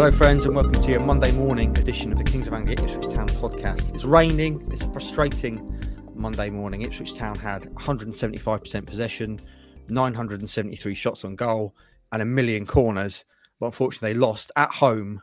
[0.00, 3.12] Hello, friends, and welcome to your Monday morning edition of the Kings of Anglia Ipswich
[3.14, 3.94] Town podcast.
[3.94, 4.66] It's raining.
[4.72, 5.78] It's a frustrating
[6.14, 6.80] Monday morning.
[6.80, 9.42] Ipswich Town had 175% possession,
[9.90, 11.76] 973 shots on goal,
[12.12, 13.26] and a million corners.
[13.58, 15.20] But unfortunately, they lost at home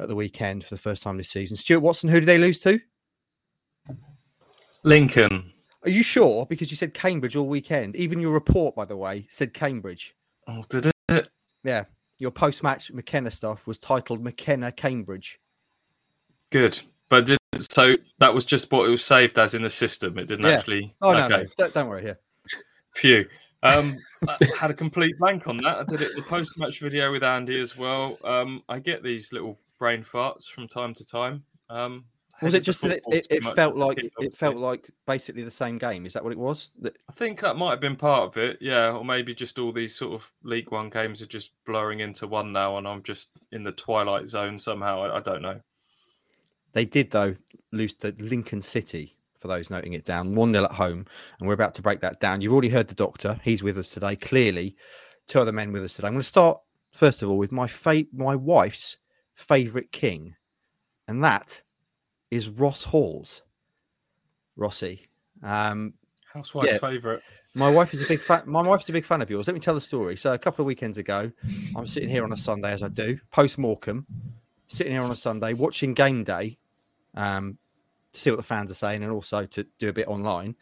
[0.00, 1.56] at the weekend for the first time this season.
[1.56, 2.80] Stuart Watson, who did they lose to?
[4.82, 5.52] Lincoln.
[5.84, 6.44] Are you sure?
[6.46, 7.94] Because you said Cambridge all weekend.
[7.94, 10.16] Even your report, by the way, said Cambridge.
[10.48, 11.30] Oh, did it?
[11.62, 11.84] Yeah.
[12.22, 15.40] Your post match McKenna stuff was titled McKenna Cambridge.
[16.50, 16.80] Good.
[17.10, 20.16] But did so that was just what it was saved as in the system.
[20.18, 20.52] It didn't Yeah.
[20.52, 20.94] actually.
[21.02, 21.48] Oh, no, okay.
[21.58, 21.68] no.
[21.70, 22.20] Don't, worry here.
[22.94, 23.28] Phew.
[23.64, 25.78] Um, I had a complete blank on that.
[25.78, 28.20] I did it the post match video with Andy as well.
[28.22, 31.42] Um, I get these little brain farts from time to time.
[31.70, 32.04] Um,
[32.40, 36.06] Was it just that it, it, felt like it felt like basically the same game?
[36.06, 36.70] Is that what it was?
[36.80, 38.92] That- I think that might have been part of it, yeah.
[38.92, 42.52] Or maybe just all these sort of League One games are just blurring into one
[42.52, 45.02] now, and I'm just in the twilight zone somehow.
[45.02, 45.60] I, I don't know.
[46.72, 47.36] They did though
[47.70, 49.16] lose to Lincoln City.
[49.38, 51.04] For those noting it down, one 0 at home,
[51.40, 52.40] and we're about to break that down.
[52.40, 54.14] You've already heard the doctor; he's with us today.
[54.14, 54.76] Clearly,
[55.26, 56.06] two other men with us today.
[56.06, 56.60] I'm going to start
[56.92, 58.98] first of all with my fa- my wife's
[59.34, 60.36] favourite king,
[61.08, 61.62] and that
[62.32, 63.42] is Ross Halls.
[64.56, 65.06] Rossi,
[65.42, 65.94] um,
[66.32, 66.78] Housewife's Yeah.
[66.78, 67.22] favourite.
[67.54, 68.42] My wife is a big fan.
[68.46, 69.46] My wife's a big fan of yours.
[69.46, 70.16] Let me tell the story.
[70.16, 71.32] So a couple of weekends ago,
[71.76, 74.06] I'm sitting here on a Sunday, as I do, post Morecambe,
[74.66, 76.58] sitting here on a Sunday watching game day,
[77.14, 77.58] um,
[78.12, 80.56] to see what the fans are saying, and also to do a bit online.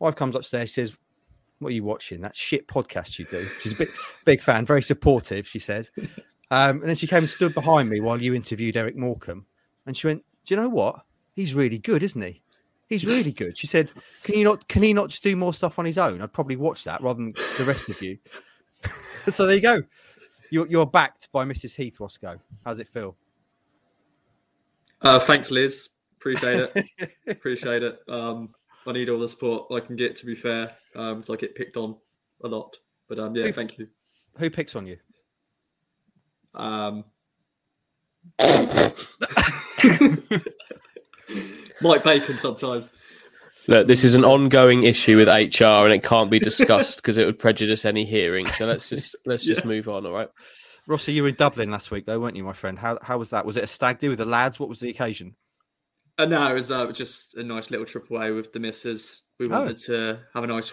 [0.00, 0.70] Wife comes upstairs.
[0.70, 0.96] She says,
[1.60, 2.20] "What are you watching?
[2.20, 3.90] That shit podcast you do." She's a big,
[4.24, 5.46] big fan, very supportive.
[5.46, 5.90] She says,
[6.50, 9.46] um, and then she came and stood behind me while you interviewed Eric Morecambe,
[9.84, 11.02] and she went, "Do you know what?
[11.34, 12.42] He's really good, isn't he?"
[12.88, 13.58] He's really good.
[13.58, 13.90] She said,
[14.22, 14.68] "Can you not?
[14.68, 16.22] Can he not just do more stuff on his own?
[16.22, 18.18] I'd probably watch that rather than the rest of you."
[19.32, 19.82] so there you go.
[20.50, 21.74] You're, you're backed by Mrs.
[21.74, 22.38] Heath Roscoe.
[22.64, 23.16] How's it feel?
[25.02, 25.88] Uh, thanks, Liz.
[26.18, 27.10] Appreciate it.
[27.26, 27.98] Appreciate it.
[28.08, 28.50] Um,
[28.86, 30.14] I need all the support I can get.
[30.16, 31.96] To be fair, um, so I get picked on
[32.44, 32.76] a lot.
[33.08, 33.88] But um, yeah, Who- thank you.
[34.38, 34.98] Who picks on you?
[36.54, 37.04] Um,
[41.80, 42.92] Mike Bacon sometimes.
[43.68, 47.26] Look, this is an ongoing issue with HR, and it can't be discussed because it
[47.26, 48.46] would prejudice any hearing.
[48.46, 50.06] So let's just let's just move on.
[50.06, 50.28] All right.
[50.86, 52.78] Rossi, you were in Dublin last week, though, weren't you, my friend?
[52.78, 53.44] How how was that?
[53.44, 54.60] Was it a stag do with the lads?
[54.60, 55.34] What was the occasion?
[56.18, 59.22] And now it was uh, just a nice little trip away with the missus.
[59.38, 59.50] We Oh.
[59.50, 60.72] wanted to have a nice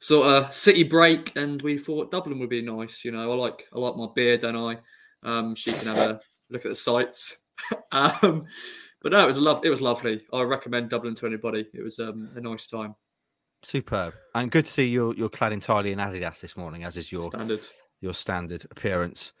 [0.00, 3.04] sort of city break, and we thought Dublin would be nice.
[3.04, 4.78] You know, I like I like my beer, don't I?
[5.22, 6.18] Um, she can have a
[6.50, 7.36] look at the sights.
[7.92, 8.44] um,
[9.02, 9.64] but no, it was love.
[9.64, 10.22] It was lovely.
[10.32, 11.66] I recommend Dublin to anybody.
[11.74, 12.94] It was um, a nice time.
[13.64, 14.14] Superb.
[14.34, 17.30] And good to see you're you're clad entirely in Adidas this morning, as is your
[17.30, 17.68] Standard.
[18.00, 19.32] your standard appearance.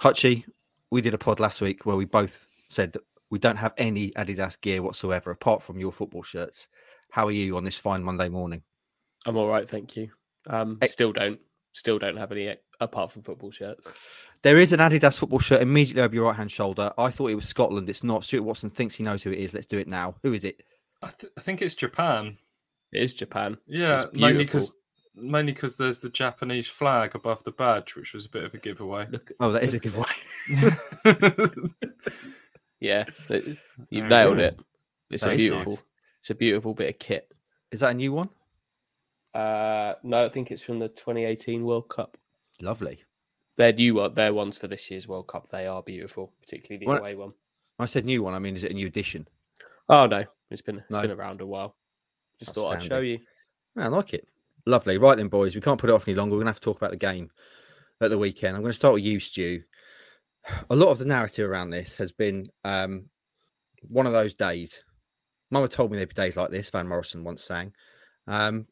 [0.00, 0.44] Hutchie,
[0.90, 4.10] we did a pod last week where we both said that we don't have any
[4.12, 6.68] Adidas gear whatsoever apart from your football shirts.
[7.10, 8.62] How are you on this fine Monday morning?
[9.24, 10.10] I'm all right, thank you.
[10.48, 11.40] Um, still don't
[11.72, 13.86] still don't have any apart from football shirts.
[14.46, 16.92] There is an Adidas football shirt immediately over your right hand shoulder.
[16.96, 17.90] I thought it was Scotland.
[17.90, 18.22] It's not.
[18.22, 19.52] Stuart Watson thinks he knows who it is.
[19.52, 20.14] Let's do it now.
[20.22, 20.62] Who is it?
[21.02, 22.38] I, th- I think it's Japan.
[22.92, 23.56] It is Japan.
[23.66, 24.76] Yeah, mainly because
[25.16, 28.58] mainly because there's the Japanese flag above the badge, which was a bit of a
[28.58, 29.08] giveaway.
[29.10, 30.06] Look, Oh, that is a giveaway.
[32.78, 33.58] yeah, it-
[33.90, 34.60] you've Very nailed it.
[35.10, 35.72] It's That a beautiful.
[35.72, 35.82] nice.
[36.20, 37.32] It's a beautiful bit of kit.
[37.72, 38.28] Is that a new one?
[39.34, 42.16] Uh, no, I think it's from the 2018 World Cup.
[42.60, 43.02] Lovely.
[43.56, 44.14] They're new one.
[44.14, 45.48] They're ones for this year's World Cup.
[45.50, 47.32] They are beautiful, particularly the Well- away one.
[47.78, 48.34] I said new one.
[48.34, 49.28] I mean, is it a new edition?
[49.88, 51.02] Oh no, it's been it's No.
[51.02, 51.76] been around a while.
[52.38, 53.20] Just thought I'd show you.
[53.76, 54.26] I like it.
[54.66, 54.98] Lovely.
[54.98, 55.54] Right then, boys.
[55.54, 56.34] We can't put it off any longer.
[56.34, 57.30] We're going to have to talk about the game
[58.00, 58.56] at the weekend.
[58.56, 59.62] I'm going to start with you, Stu.
[60.70, 63.10] A lot of the narrative around this has been um,
[63.82, 64.82] one of those days.
[65.50, 67.72] Mama told me there'd be days like this, Van Morrison once sang.
[68.26, 68.66] Um,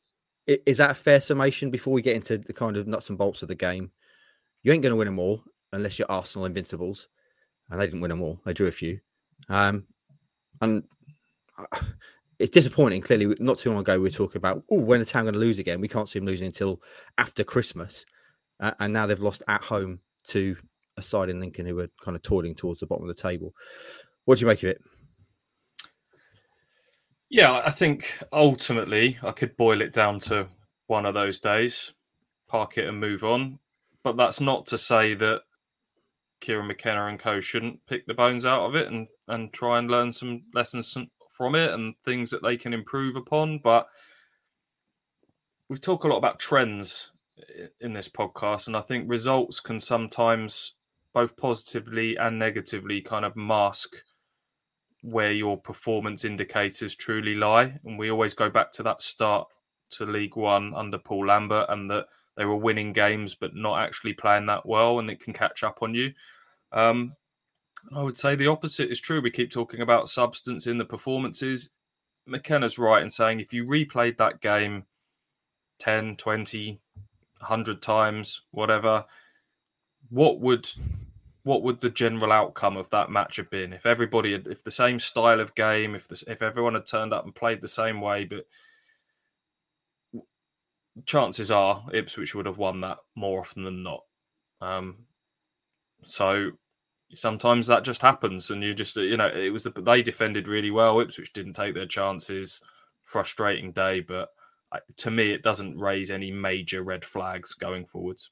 [0.49, 3.19] i- is that a fair summation before we get into the kind of nuts and
[3.19, 3.93] bolts of the game?
[4.65, 7.07] You ain't going to win them all unless you're Arsenal Invincibles.
[7.71, 8.99] And they didn't win them all, they drew a few.
[9.49, 9.85] Um,
[10.61, 10.83] and
[11.57, 11.79] uh,
[12.41, 13.03] it's disappointing.
[13.03, 15.41] Clearly, not too long ago, we were talking about, oh, when the town going to
[15.41, 15.81] lose again?
[15.81, 16.81] We can't see them losing until
[17.17, 18.05] after Christmas.
[18.59, 20.57] Uh, and now they've lost at home to
[20.97, 23.55] a side in Lincoln who were kind of toiling towards the bottom of the table.
[24.25, 24.81] What do you make of it?
[27.31, 30.47] Yeah, I think ultimately I could boil it down to
[30.87, 31.93] one of those days,
[32.49, 33.59] park it and move on.
[34.05, 35.43] But that's not to say that
[36.41, 39.91] Kieran McKenna and co shouldn't pick the bones out of it and, and try and
[39.91, 43.59] learn some lessons from- it and things that they can improve upon.
[43.59, 43.89] But
[45.69, 47.11] we talk a lot about trends
[47.81, 50.75] in this podcast, and I think results can sometimes
[51.13, 53.97] both positively and negatively kind of mask
[55.03, 57.79] where your performance indicators truly lie.
[57.85, 59.49] And we always go back to that start
[59.91, 64.13] to League One under Paul Lambert and that they were winning games but not actually
[64.13, 66.13] playing that well, and it can catch up on you.
[66.73, 67.15] Um,
[67.95, 69.21] I would say the opposite is true.
[69.21, 71.71] We keep talking about substance in the performances.
[72.27, 74.85] McKenna's right in saying if you replayed that game
[75.81, 76.81] 10, 20,
[77.41, 79.05] 100 times, whatever,
[80.11, 80.69] what would
[81.43, 84.71] what would the general outcome of that match have been if everybody had, if the
[84.71, 88.01] same style of game if this if everyone had turned up and played the same
[88.01, 88.47] way but
[91.07, 94.01] chances are Ipswich would have won that more often than not.
[94.61, 95.07] Um,
[96.03, 96.53] so
[97.13, 100.71] sometimes that just happens and you just you know it was the, they defended really
[100.71, 101.01] well.
[101.01, 102.61] Ipswich didn't take their chances.
[103.03, 104.31] Frustrating day but
[104.97, 108.31] to me it doesn't raise any major red flags going forwards.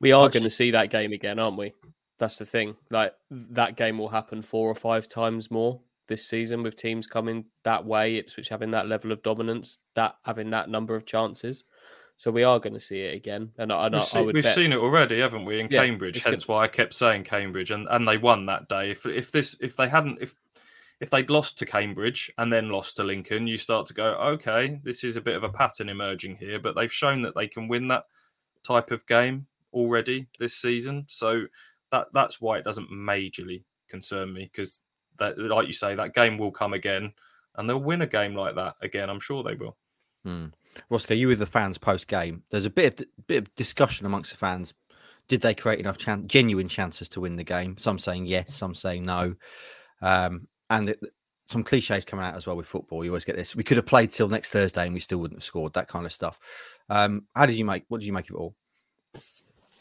[0.00, 1.74] We are going to see that game again aren't we?
[2.18, 2.76] That's the thing.
[2.90, 5.80] Like that game will happen four or five times more
[6.10, 10.50] this season with teams coming that way, Ipswich having that level of dominance, that having
[10.50, 11.64] that number of chances.
[12.20, 14.54] So we are going to see it again, and I, we've, seen, we've bet...
[14.54, 16.22] seen it already, haven't we, in yeah, Cambridge?
[16.22, 18.90] Hence why I kept saying Cambridge, and, and they won that day.
[18.90, 20.34] If if this if they hadn't if
[21.00, 24.78] if they'd lost to Cambridge and then lost to Lincoln, you start to go, okay,
[24.84, 26.58] this is a bit of a pattern emerging here.
[26.58, 28.04] But they've shown that they can win that
[28.64, 31.06] type of game already this season.
[31.08, 31.44] So
[31.90, 34.80] that that's why it doesn't majorly concern me because
[35.16, 37.14] that, like you say, that game will come again,
[37.54, 39.08] and they'll win a game like that again.
[39.08, 39.78] I'm sure they will.
[40.22, 40.48] Hmm.
[40.88, 42.42] Roscoe, you were the fans post game.
[42.50, 44.74] There's a bit of bit of discussion amongst the fans.
[45.28, 47.76] Did they create enough chance, genuine chances to win the game?
[47.78, 49.36] Some saying yes, some saying no,
[50.02, 51.00] um, and it,
[51.46, 53.04] some cliches coming out as well with football.
[53.04, 55.38] You always get this: we could have played till next Thursday and we still wouldn't
[55.38, 55.74] have scored.
[55.74, 56.38] That kind of stuff.
[56.88, 57.84] Um, how did you make?
[57.88, 58.54] What did you make of it all?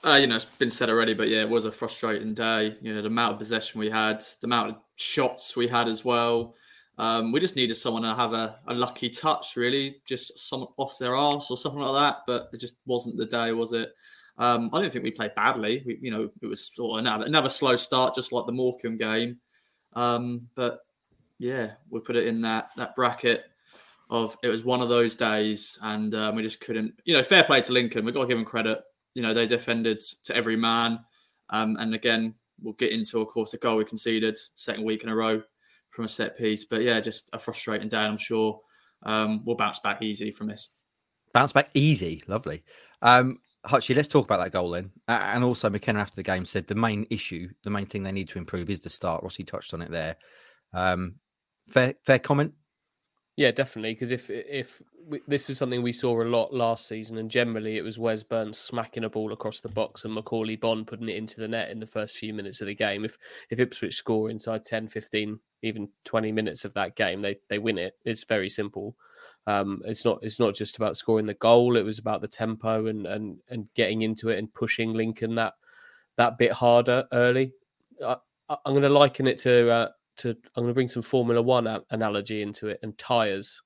[0.05, 2.77] Uh, you know, it's been said already, but yeah, it was a frustrating day.
[2.81, 6.05] You know, the amount of possession we had, the amount of shots we had as
[6.05, 6.55] well.
[6.99, 10.99] Um, we just needed someone to have a, a, lucky touch, really, just someone off
[10.99, 12.17] their arse or something like that.
[12.27, 13.93] But it just wasn't the day, was it?
[14.37, 15.81] Um, I don't think we played badly.
[15.85, 18.97] We, you know, it was sort of another, another slow start, just like the Morecambe
[18.97, 19.37] game.
[19.93, 20.81] Um, but
[21.37, 23.45] yeah, we put it in that that bracket
[24.09, 26.93] of it was one of those days, and um, we just couldn't.
[27.05, 28.03] You know, fair play to Lincoln.
[28.03, 30.99] We've got to give them credit you know, they defended to every man.
[31.49, 35.09] Um, and again, we'll get into, of course, the goal we conceded second week in
[35.09, 35.41] a row
[35.99, 36.63] from a set piece.
[36.63, 37.97] But yeah, just a frustrating day.
[37.97, 38.61] I'm sure
[39.03, 40.69] um, we'll bounce back easy from this.
[41.33, 42.23] Bounce back easy.
[42.25, 42.63] Lovely.
[43.01, 44.91] Um, Hutchie, let's talk about that goal then.
[45.09, 48.13] Uh, and also, McKenna after the game said the main issue, the main thing they
[48.13, 49.23] need to improve is the start.
[49.23, 50.15] Rossi touched on it there.
[50.71, 51.15] Um,
[51.67, 52.53] fair, fair comment.
[53.39, 53.93] Yeah, definitely.
[53.93, 54.81] Because if if
[55.25, 58.59] this is something we saw a lot last season, and generally it was Wes Burns
[58.59, 61.79] smacking a ball across the box and Macauley Bonne putting it into the net in
[61.79, 63.05] the first few minutes of the game.
[63.05, 63.17] If
[63.49, 67.77] if Ipswich score inside 10, 15, even 20 minutes of that game, they they win
[67.77, 67.93] it.
[68.03, 68.97] It's very simple.
[69.47, 71.77] Um, it's not it's not just about scoring the goal.
[71.77, 75.53] It was about the tempo and and and getting into it and pushing Lincoln that
[76.17, 77.53] that bit harder early.
[78.05, 78.17] I,
[78.49, 81.67] am going to liken it to uh, to I'm going to bring some Formula One
[81.89, 83.61] analogy into it and tires.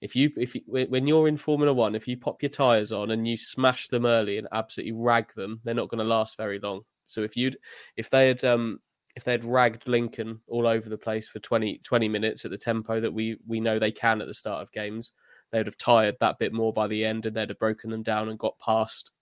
[0.00, 3.10] If you if you, when you're in Formula One, if you pop your tires on
[3.10, 6.58] and you smash them early and absolutely rag them, they're not going to last very
[6.58, 6.82] long.
[7.06, 7.58] So if you'd
[7.96, 8.80] if they had um
[9.16, 12.58] if they had ragged Lincoln all over the place for 20, 20 minutes at the
[12.58, 15.12] tempo that we we know they can at the start of games,
[15.52, 18.02] they would have tired that bit more by the end, and they'd have broken them
[18.02, 19.12] down and got past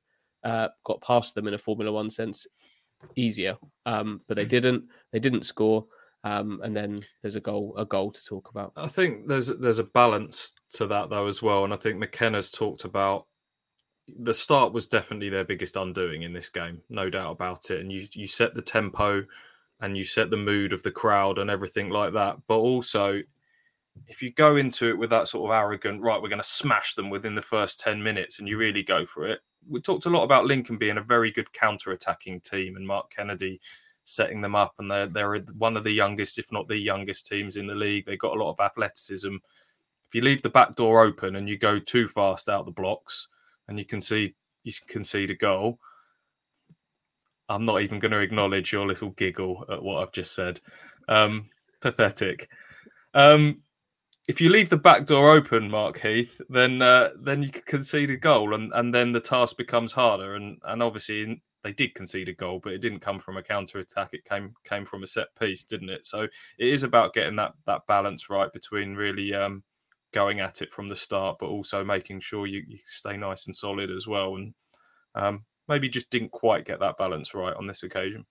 [0.44, 2.46] uh, got past them in a Formula One sense
[3.16, 3.56] easier.
[3.86, 4.84] Um, but they didn't.
[5.12, 5.86] They didn't score.
[6.24, 8.72] Um, and then there's a goal a goal to talk about.
[8.76, 12.50] I think there's there's a balance to that though as well, and I think McKenna's
[12.50, 13.26] talked about
[14.08, 17.80] the start was definitely their biggest undoing in this game, no doubt about it.
[17.80, 19.24] And you you set the tempo
[19.80, 23.20] and you set the mood of the crowd and everything like that, but also
[24.06, 26.94] if you go into it with that sort of arrogant, right, we're going to smash
[26.94, 29.40] them within the first 10 minutes and you really go for it.
[29.68, 33.10] We talked a lot about Lincoln being a very good counter attacking team and Mark
[33.10, 33.60] Kennedy
[34.04, 37.56] setting them up, and they're they're one of the youngest, if not the youngest, teams
[37.56, 38.06] in the league.
[38.06, 39.34] They've got a lot of athleticism.
[39.34, 43.28] If you leave the back door open and you go too fast out the blocks,
[43.68, 45.78] and you can see you concede a goal,
[47.48, 50.60] I'm not even going to acknowledge your little giggle at what I've just said.
[51.08, 51.48] Um,
[51.80, 52.48] pathetic.
[53.14, 53.62] Um,
[54.28, 58.10] if you leave the back door open, Mark Heath, then uh, then you can concede
[58.10, 60.36] a goal, and, and then the task becomes harder.
[60.36, 63.78] And and obviously, they did concede a goal, but it didn't come from a counter
[63.78, 64.14] attack.
[64.14, 66.06] It came came from a set piece, didn't it?
[66.06, 69.62] So it is about getting that that balance right between really um,
[70.12, 73.54] going at it from the start, but also making sure you, you stay nice and
[73.54, 74.36] solid as well.
[74.36, 74.54] And
[75.14, 78.26] um, maybe just didn't quite get that balance right on this occasion.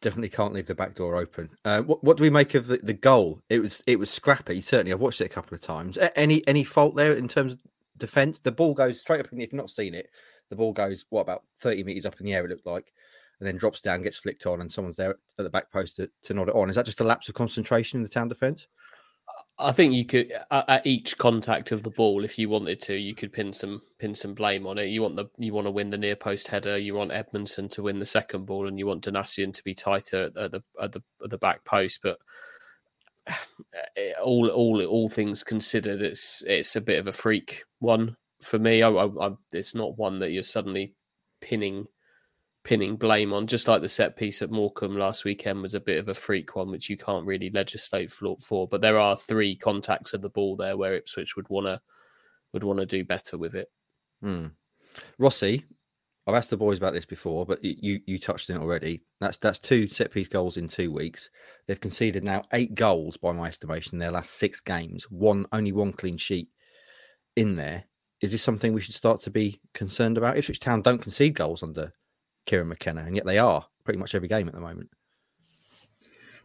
[0.00, 1.50] Definitely can't leave the back door open.
[1.64, 3.40] Uh, what, what do we make of the, the goal?
[3.48, 4.60] It was it was scrappy.
[4.60, 5.98] Certainly, I've watched it a couple of times.
[6.14, 7.60] Any any fault there in terms of
[7.98, 8.38] defense?
[8.38, 9.26] The ball goes straight up.
[9.26, 10.08] If you've not seen it,
[10.50, 12.44] the ball goes what about thirty meters up in the air?
[12.44, 12.92] It looked like,
[13.38, 16.10] and then drops down, gets flicked on, and someone's there at the back post to,
[16.24, 16.68] to nod it on.
[16.68, 18.66] Is that just a lapse of concentration in the town defense?
[19.58, 23.14] I think you could at, each contact of the ball, if you wanted to, you
[23.14, 24.86] could pin some pin some blame on it.
[24.86, 27.82] You want the you want to win the near post header, you want Edmundson to
[27.82, 31.02] win the second ball, and you want Donacien to be tighter at the at the
[31.22, 32.00] at the back post.
[32.02, 32.18] But
[33.96, 38.58] eh, all all all things considered, it's it's a bit of a freak one for
[38.58, 38.82] me.
[38.82, 40.94] I, I, I, it's not one that you're suddenly
[41.40, 41.86] pinning
[42.62, 45.98] pinning blame on, just like the set piece at Morecambe last weekend was a bit
[45.98, 48.68] of a freak one, which you can't really legislate for.
[48.68, 51.80] But there are three contacts of the ball there where Ipswich would want to
[52.52, 53.68] would want to do better with it.
[54.22, 54.46] Hmm.
[55.18, 55.64] Rossi,
[56.26, 59.02] I've asked the boys about this before, but you you touched on it already.
[59.20, 61.30] That's that's two set piece goals in two weeks.
[61.66, 65.04] They've conceded now eight goals by my estimation in their last six games.
[65.10, 66.48] One only one clean sheet
[67.36, 67.84] in there.
[68.20, 70.36] Is this something we should start to be concerned about?
[70.36, 71.92] Ipswich Town don't concede goals under
[72.46, 74.90] Kieran McKenna, and yet they are pretty much every game at the moment.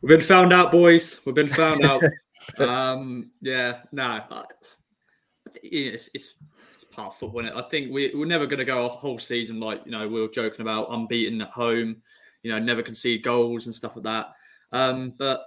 [0.01, 1.19] We've been found out, boys.
[1.25, 2.01] We've been found out.
[2.59, 6.35] um, yeah, no, I, I think it's, it's
[6.73, 7.41] it's part of football.
[7.41, 7.59] Isn't it?
[7.59, 10.21] I think we, we're never going to go a whole season like you know we
[10.21, 11.97] were joking about unbeaten at home,
[12.43, 14.27] you know, never concede goals and stuff like that.
[14.71, 15.45] Um, but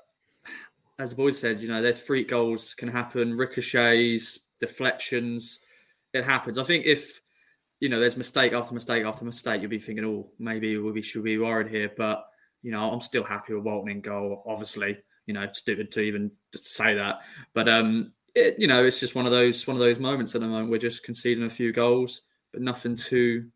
[0.99, 5.61] as the boys said, you know, there's free goals can happen, ricochets, deflections.
[6.13, 6.59] It happens.
[6.59, 7.21] I think if
[7.81, 11.23] you know, there's mistake after mistake after mistake, you'll be thinking, oh, maybe we should
[11.23, 11.93] be worried here.
[11.97, 12.25] But,
[12.63, 14.99] you know, I'm still happy with Walton in goal, obviously.
[15.27, 17.21] You know, stupid to even say that.
[17.55, 20.41] But um, it, you know, it's just one of those one of those moments at
[20.41, 20.71] the moment.
[20.71, 22.23] We're just conceding a few goals,
[22.53, 23.49] but nothing too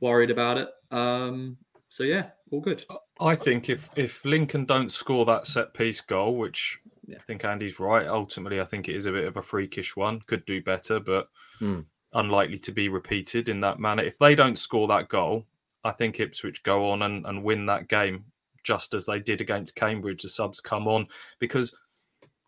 [0.00, 0.68] worried about it.
[0.90, 2.84] Um, so yeah, all good.
[3.20, 6.80] I think if if Lincoln don't score that set piece goal, which
[7.10, 10.20] I think Andy's right, ultimately I think it is a bit of a freakish one.
[10.26, 11.28] Could do better, but
[11.60, 11.84] mm
[12.14, 14.02] unlikely to be repeated in that manner.
[14.02, 15.44] If they don't score that goal,
[15.82, 18.24] I think Ipswich go on and, and win that game
[18.62, 20.22] just as they did against Cambridge.
[20.22, 21.08] The subs come on
[21.38, 21.76] because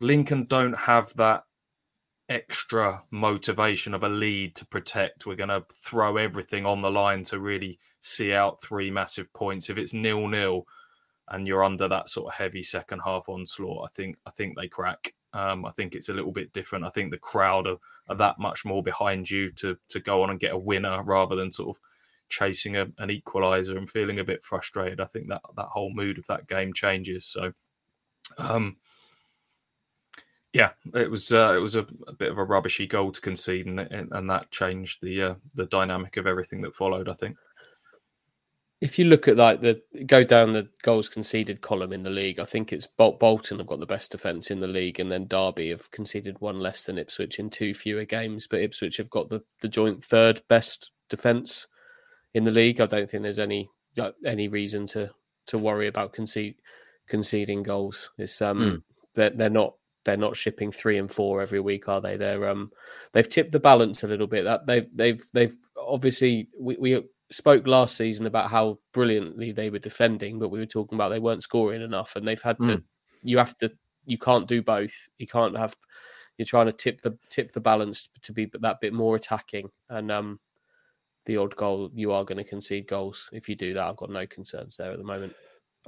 [0.00, 1.44] Lincoln don't have that
[2.28, 5.26] extra motivation of a lead to protect.
[5.26, 9.68] We're going to throw everything on the line to really see out three massive points.
[9.68, 10.66] If it's nil nil
[11.28, 14.68] and you're under that sort of heavy second half onslaught, I think I think they
[14.68, 15.14] crack.
[15.32, 16.84] Um, I think it's a little bit different.
[16.84, 17.76] I think the crowd are,
[18.08, 21.36] are, that much more behind you to to go on and get a winner rather
[21.36, 21.82] than sort of
[22.28, 25.00] chasing a, an equaliser and feeling a bit frustrated.
[25.00, 27.24] I think that that whole mood of that game changes.
[27.24, 27.52] So,
[28.38, 28.76] um,
[30.52, 33.66] yeah, it was uh, it was a, a, bit of a rubbishy goal to concede,
[33.66, 37.08] and and that changed the uh, the dynamic of everything that followed.
[37.08, 37.36] I think
[38.80, 42.38] if you look at like the go down the goals conceded column in the league,
[42.38, 45.26] I think it's Bol- Bolton have got the best defence in the league, and then
[45.26, 48.46] Derby have conceded one less than Ipswich in two fewer games.
[48.46, 51.66] But Ipswich have got the, the joint third best defence
[52.34, 52.80] in the league.
[52.80, 53.70] I don't think there's any
[54.24, 55.10] any reason to
[55.46, 56.56] to worry about concede,
[57.08, 58.10] conceding goals.
[58.18, 58.82] It's um mm.
[59.14, 62.18] they're, they're not they're not shipping three and four every week, are they?
[62.18, 62.72] They're um
[63.12, 64.44] they've tipped the balance a little bit.
[64.44, 69.78] That they've they've they've obviously we, we spoke last season about how brilliantly they were
[69.78, 72.78] defending, but we were talking about they weren't scoring enough, and they've had to.
[72.78, 72.82] Mm.
[73.22, 73.72] You have to.
[74.04, 75.08] You can't do both.
[75.18, 75.76] You can't have.
[76.38, 80.12] You're trying to tip the tip the balance to be that bit more attacking, and
[80.12, 80.40] um,
[81.24, 83.84] the odd goal you are going to concede goals if you do that.
[83.86, 85.34] I've got no concerns there at the moment.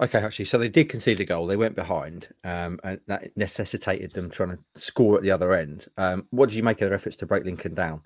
[0.00, 1.46] Okay, actually, so they did concede a goal.
[1.46, 5.88] They went behind, um, and that necessitated them trying to score at the other end.
[5.96, 8.02] Um, what did you make of their efforts to break Lincoln down?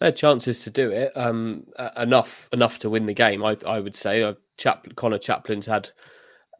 [0.00, 1.66] Had chances to do it, um,
[1.96, 3.44] enough enough to win the game.
[3.44, 4.34] I, I would say.
[4.56, 5.90] Chap- Conor Chaplin's had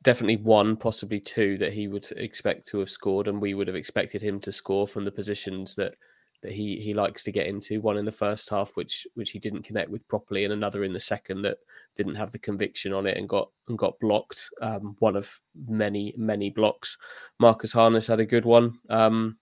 [0.03, 3.77] definitely one, possibly two that he would expect to have scored, and we would have
[3.77, 5.95] expected him to score from the positions that
[6.43, 7.81] that he he likes to get into.
[7.81, 10.93] One in the first half, which which he didn't connect with properly, and another in
[10.93, 11.59] the second that
[11.97, 14.49] didn't have the conviction on it and got and got blocked.
[14.63, 16.97] Um, one of many many blocks.
[17.39, 18.79] Marcus Harness had a good one.
[18.89, 19.39] Um,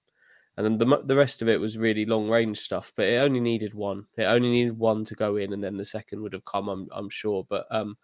[0.59, 2.93] and then the the rest of it was really long range stuff.
[2.97, 4.07] But it only needed one.
[4.17, 6.69] It only needed one to go in, and then the second would have come.
[6.69, 7.97] I'm I'm sure, but um,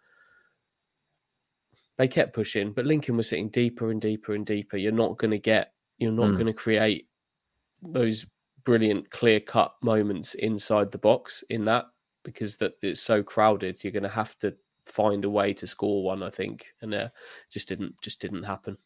[1.97, 2.71] they kept pushing.
[2.71, 4.77] But Lincoln was sitting deeper and deeper and deeper.
[4.77, 5.73] You're not going to get.
[5.97, 6.35] You're not mm.
[6.35, 7.09] going to create
[7.83, 8.25] those
[8.63, 11.87] brilliant clear cut moments inside the box in that
[12.23, 13.83] because that it's so crowded.
[13.83, 16.23] You're going to have to find a way to score one.
[16.23, 17.09] I think, and uh,
[17.51, 18.77] just didn't just didn't happen.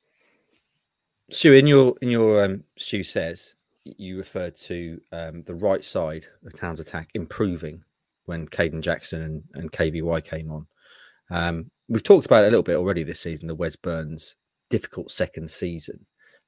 [1.31, 3.53] Sue, in your in your um, Sue says
[3.97, 7.83] you referred to um, the right side of Town's attack improving
[8.25, 10.67] when Kayden Jackson and, and KVY came on.
[11.31, 14.35] Um, we've talked about it a little bit already this season, the Wes Burns
[14.69, 16.05] difficult second season.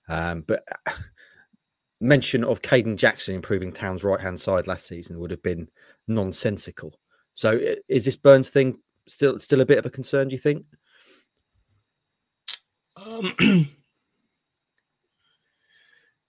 [0.08, 0.64] Um, but
[2.02, 5.70] mention of Kayden Jackson improving Town's right hand side last season would have been
[6.08, 7.00] nonsensical.
[7.34, 10.28] So is this Burns thing still still a bit of a concern?
[10.28, 10.66] Do you think?
[12.96, 13.36] Um,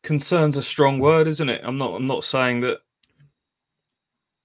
[0.03, 1.63] concern's a strong word, isn't it?
[1.65, 1.95] I'm not.
[1.95, 2.79] I'm not saying that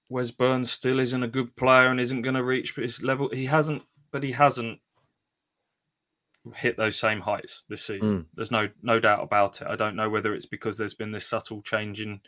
[0.08, 3.28] Wes Burns still isn't a good player and isn't going to reach his level.
[3.30, 4.80] He hasn't, but he hasn't
[6.54, 8.20] hit those same heights this season.
[8.20, 8.26] Mm.
[8.34, 9.68] There's no no doubt about it.
[9.68, 12.20] I don't know whether it's because there's been this subtle change in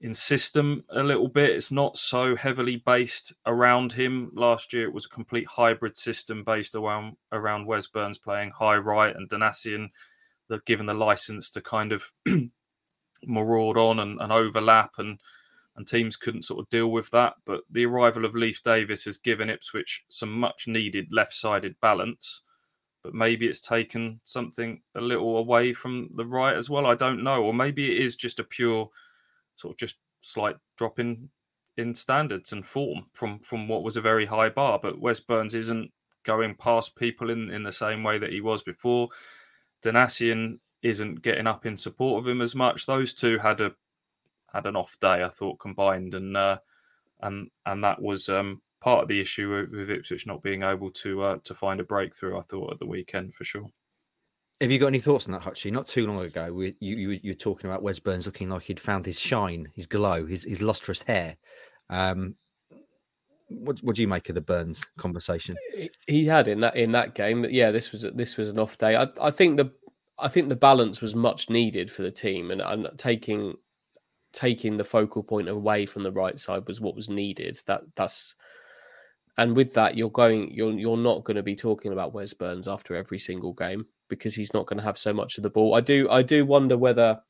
[0.00, 1.50] in system a little bit.
[1.50, 4.30] It's not so heavily based around him.
[4.34, 8.76] Last year it was a complete hybrid system based around around Wes Burns playing high
[8.76, 9.88] right and Donacien
[10.48, 12.04] that given the license to kind of
[13.26, 15.20] maraud on and, and overlap and
[15.76, 17.34] and teams couldn't sort of deal with that.
[17.44, 22.42] But the arrival of Leif Davis has given Ipswich some much needed left sided balance
[23.04, 26.86] but maybe it's taken something a little away from the right as well.
[26.86, 28.88] I don't know, or maybe it is just a pure
[29.56, 31.28] sort of just slight drop in
[31.76, 34.80] in standards and form from from what was a very high bar.
[34.82, 35.92] But Wes Burns isn't
[36.24, 39.10] going past people in in the same way that he was before.
[39.84, 42.86] Donacien isn't getting up in support of him as much.
[42.86, 43.72] Those two had a
[44.52, 46.58] had an off day, I thought, combined, and uh,
[47.22, 51.22] and and that was um, part of the issue with Ipswich not being able to
[51.22, 52.38] uh, to find a breakthrough.
[52.38, 53.70] I thought at the weekend for sure.
[54.60, 55.72] Have you got any thoughts on that, Hutchie?
[55.72, 58.62] Not too long ago, we, you, you you were talking about Wes Burns looking like
[58.62, 61.36] he'd found his shine, his glow, his his lustrous hair.
[61.90, 62.36] Um,
[63.54, 65.56] what what do you make of the Burns conversation?
[66.06, 67.46] He had in that in that game.
[67.48, 68.96] Yeah, this was this was an off day.
[68.96, 69.72] I, I think the
[70.18, 73.54] I think the balance was much needed for the team, and, and taking
[74.32, 77.58] taking the focal point away from the right side was what was needed.
[77.66, 78.34] That that's
[79.36, 82.68] and with that, you're going, you're you're not going to be talking about Wes Burns
[82.68, 85.74] after every single game because he's not going to have so much of the ball.
[85.74, 87.20] I do, I do wonder whether,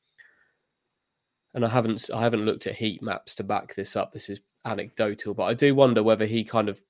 [1.54, 4.12] and I haven't, I haven't looked at heat maps to back this up.
[4.12, 6.82] This is anecdotal, but I do wonder whether he kind of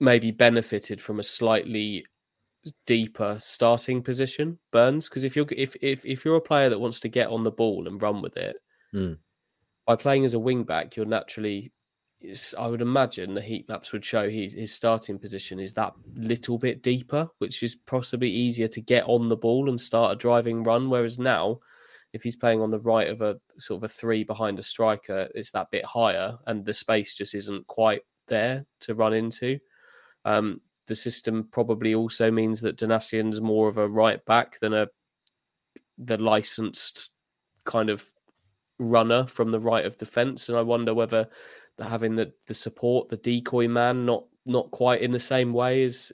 [0.00, 2.04] maybe benefited from a slightly
[2.86, 5.08] deeper starting position, Burns.
[5.08, 7.50] Because if you're if if if you're a player that wants to get on the
[7.50, 8.58] ball and run with it,
[8.94, 9.18] mm.
[9.86, 11.72] by playing as a wing back, you're naturally
[12.58, 16.58] I would imagine the heat maps would show his, his starting position is that little
[16.58, 20.64] bit deeper, which is possibly easier to get on the ball and start a driving
[20.64, 20.90] run.
[20.90, 21.60] Whereas now,
[22.12, 25.28] if he's playing on the right of a sort of a three behind a striker,
[25.34, 29.58] it's that bit higher, and the space just isn't quite there to run into.
[30.24, 34.88] Um, the system probably also means that Donacien's more of a right back than a
[35.98, 37.10] the licensed
[37.64, 38.10] kind of
[38.78, 41.28] runner from the right of defence, and I wonder whether
[41.78, 46.12] having the the support, the decoy man, not not quite in the same way is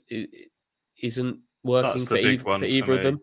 [1.01, 2.17] isn't working for,
[2.59, 3.21] for either of them.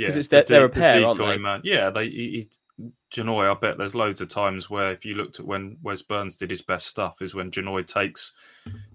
[0.00, 1.36] Yeah, because they're, the, they're, a pair, the aren't they?
[1.36, 1.60] Man.
[1.62, 2.08] Yeah, they.
[2.08, 2.48] He,
[3.12, 6.34] Janoi, I bet there's loads of times where if you looked at when Wes Burns
[6.34, 8.32] did his best stuff is when Janoi takes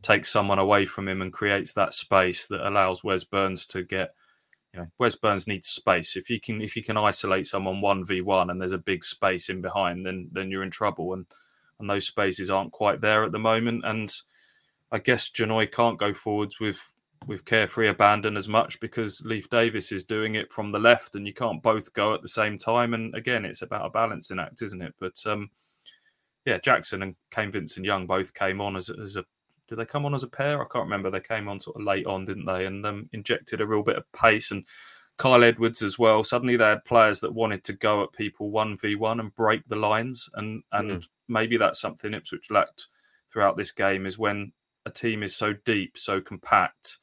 [0.01, 4.15] takes someone away from him and creates that space that allows Wes Burns to get
[4.73, 6.15] you know Wes Burns needs space.
[6.15, 9.03] If you can if you can isolate someone one v one and there's a big
[9.03, 11.13] space in behind, then then you're in trouble.
[11.13, 11.27] And
[11.79, 13.83] and those spaces aren't quite there at the moment.
[13.85, 14.11] And
[14.91, 16.79] I guess Janoi can't go forwards with
[17.25, 21.25] with carefree abandon as much because Leif Davis is doing it from the left, and
[21.25, 22.93] you can't both go at the same time.
[22.93, 24.93] And again, it's about a balancing act, isn't it?
[24.99, 25.49] But um,
[26.45, 29.25] yeah, Jackson and Kane Vincent Young both came on as, as a.
[29.67, 30.61] Did they come on as a pair?
[30.61, 31.09] I can't remember.
[31.09, 32.67] They came on sort of late on, didn't they?
[32.67, 34.63] And um, injected a real bit of pace and
[35.17, 36.23] Kyle Edwards as well.
[36.23, 39.67] Suddenly they had players that wanted to go at people one v one and break
[39.67, 41.07] the lines, and and mm.
[41.27, 42.87] maybe that's something Ipswich lacked
[43.31, 44.51] throughout this game is when
[44.85, 46.97] a team is so deep, so compact.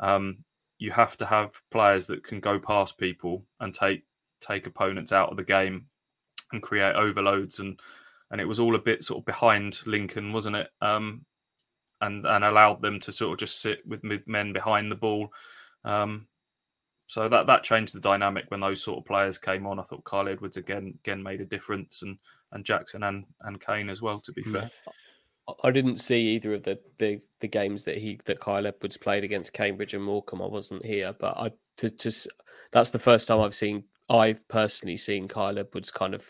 [0.00, 0.38] Um,
[0.78, 4.02] you have to have players that can go past people and take
[4.40, 5.86] take opponents out of the game
[6.52, 7.80] and create overloads and
[8.30, 10.68] and it was all a bit sort of behind Lincoln, wasn't it?
[10.80, 11.24] Um,
[12.00, 15.32] and and allowed them to sort of just sit with men behind the ball.
[15.84, 16.26] Um,
[17.06, 19.78] so that that changed the dynamic when those sort of players came on.
[19.78, 22.18] I thought Kyle Edwards again again made a difference, and
[22.52, 24.20] and Jackson and and Kane as well.
[24.20, 24.70] To be fair,
[25.62, 29.24] I didn't see either of the the, the games that he that Kyle Edwards played
[29.24, 30.42] against Cambridge and Morecambe.
[30.42, 32.12] I wasn't here, but I to to
[32.72, 36.26] that's the first time I've seen I've personally seen Kyle Edwards kind of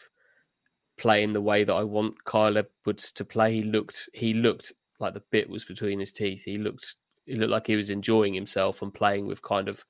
[0.96, 3.54] play in the way that I want Kyle Edwards to play.
[3.54, 6.44] He looked he looked like the bit was between his teeth.
[6.44, 6.96] He looked
[7.26, 9.84] he looked like he was enjoying himself and playing with kind of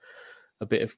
[0.60, 0.94] a bit of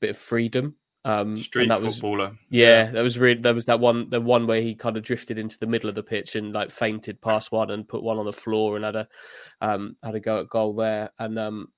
[0.00, 0.76] bit of freedom.
[1.04, 2.36] Um, Street and that was footballer.
[2.50, 5.38] yeah, that was really there was that one the one where he kind of drifted
[5.38, 8.26] into the middle of the pitch and like feinted past one and put one on
[8.26, 9.08] the floor and had a
[9.60, 11.68] um had a go at goal there and um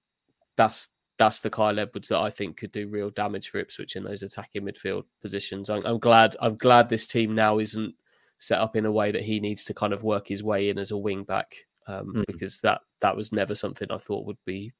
[0.56, 4.04] that's that's the Kyle Edwards that I think could do real damage for Ipswich in
[4.04, 5.68] those attacking midfield positions.
[5.68, 7.94] I'm, I'm glad I'm glad this team now isn't
[8.38, 10.78] set up in a way that he needs to kind of work his way in
[10.78, 11.54] as a wing back
[11.86, 12.24] um, Mm.
[12.26, 14.72] because that that was never something I thought would be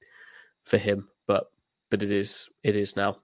[0.65, 1.51] for him, but
[1.91, 3.19] but it is it is now.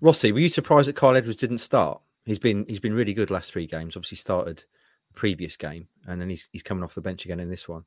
[0.00, 2.00] Rossi, were you surprised that Kyle Edwards didn't start?
[2.24, 3.96] He's been he's been really good last three games.
[3.96, 4.64] Obviously started
[5.08, 7.84] the previous game, and then he's he's coming off the bench again in this one.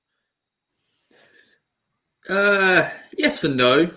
[2.29, 3.89] Uh, yes and no.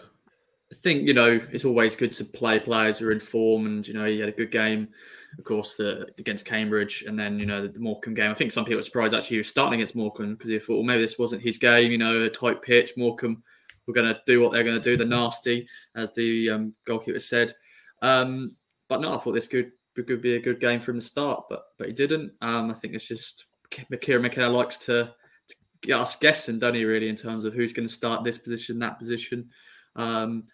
[0.73, 3.87] I think you know it's always good to play players who are in form, and
[3.87, 4.89] you know he had a good game,
[5.37, 8.31] of course, the, against Cambridge, and then you know the, the Morecambe game.
[8.31, 10.77] I think some people were surprised actually he was starting against Morecambe because they thought
[10.77, 11.91] well, maybe this wasn't his game.
[11.91, 13.43] You know, a tight pitch, Morecambe
[13.87, 17.19] were going to do what they're going to do, the nasty, as the um, goalkeeper
[17.19, 17.53] said.
[18.03, 18.57] Um,
[18.89, 21.65] but no, I thought this could could be a good game from the start, but
[21.79, 22.33] but he didn't.
[22.41, 25.13] Um, I think it's just Kieran McKenna likes to,
[25.49, 26.85] to get us guessing, don't he?
[26.85, 29.51] Really, in terms of who's going to start this position, that position.
[29.97, 30.45] Um,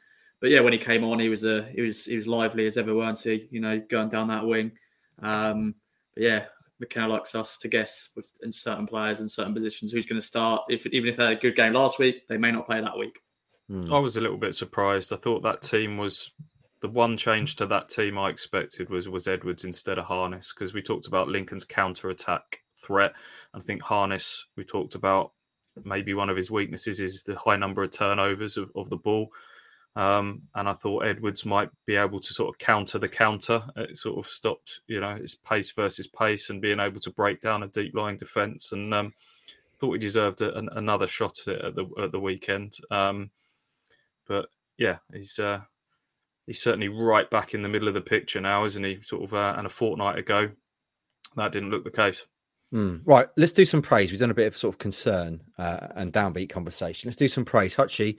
[0.41, 2.77] but yeah, when he came on, he was a he was he was lively as
[2.77, 3.49] ever, weren't he?
[3.51, 4.73] You know, going down that wing.
[5.23, 5.75] Um,
[6.15, 6.45] but yeah,
[6.79, 10.27] McKenna likes us to guess with in certain players in certain positions who's going to
[10.27, 10.63] start.
[10.69, 12.99] If even if they had a good game last week, they may not play that
[12.99, 13.19] week.
[13.69, 13.93] Hmm.
[13.93, 15.13] I was a little bit surprised.
[15.13, 16.31] I thought that team was
[16.81, 20.75] the one change to that team I expected was was Edwards instead of Harness because
[20.75, 23.15] we talked about Lincoln's counter attack threat.
[23.55, 25.33] I think Harness we talked about
[25.85, 29.31] maybe one of his weaknesses is the high number of turnovers of, of the ball.
[29.95, 33.63] Um, and I thought Edwards might be able to sort of counter the counter.
[33.77, 37.41] It sort of stopped, you know, his pace versus pace and being able to break
[37.41, 38.73] down a deep line defence.
[38.73, 39.15] And um,
[39.79, 42.77] thought he deserved a, an, another shot at it at the at the weekend.
[42.91, 43.31] Um,
[44.27, 45.61] but yeah, he's uh,
[46.47, 49.01] he's certainly right back in the middle of the picture now, isn't he?
[49.03, 50.51] Sort of, uh, and a fortnight ago,
[51.37, 52.27] that didn't look the case.
[52.73, 52.97] Hmm.
[53.05, 54.11] Right, let's do some praise.
[54.11, 57.09] We've done a bit of sort of concern uh, and downbeat conversation.
[57.09, 57.77] Let's do some praise.
[57.77, 58.19] Hutchie,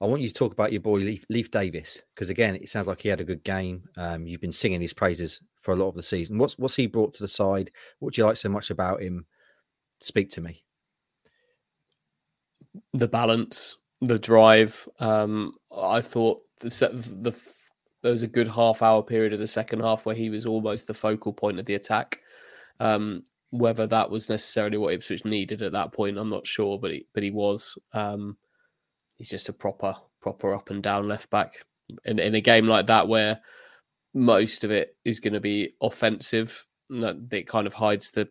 [0.00, 2.86] I want you to talk about your boy Leif, Leif Davis because again, it sounds
[2.86, 3.88] like he had a good game.
[3.96, 6.38] Um, you've been singing his praises for a lot of the season.
[6.38, 7.70] What's what's he brought to the side?
[7.98, 9.26] What do you like so much about him?
[10.00, 10.64] Speak to me.
[12.92, 14.88] the balance, the drive.
[14.98, 17.32] Um, I thought the the
[18.02, 20.86] there was a good half hour period of the second half where he was almost
[20.86, 22.20] the focal point of the attack.
[22.78, 26.92] Um, whether that was necessarily what Ipswich needed at that point, I'm not sure, but
[26.92, 27.76] he, but he was.
[27.92, 28.36] Um,
[29.18, 31.64] he's just a proper proper up and down left back.
[32.04, 33.40] In in a game like that where
[34.14, 38.28] most of it is going to be offensive, that kind of hides the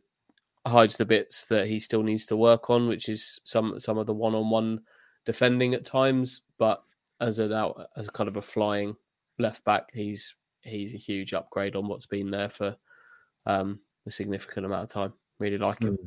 [0.66, 4.08] hides the bits that he still needs to work on, which is some some of
[4.08, 4.82] the one on one
[5.26, 6.42] defending at times.
[6.58, 6.82] But
[7.20, 8.96] as a as kind of a flying
[9.40, 12.76] left back, he's he's a huge upgrade on what's been there for
[13.46, 15.14] um, a significant amount of time.
[15.40, 15.98] Really like him.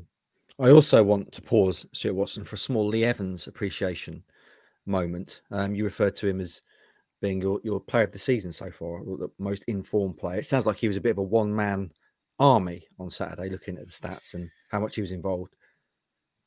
[0.59, 4.23] I also want to pause, Stuart Watson, for a small Lee Evans appreciation
[4.85, 5.41] moment.
[5.51, 6.63] Um, you referred to him as
[7.23, 10.41] being your, your player of the season so far, the most informed player.
[10.41, 11.93] It sounds like he was a bit of a one man
[12.39, 15.55] army on Saturday, looking at the stats and how much he was involved.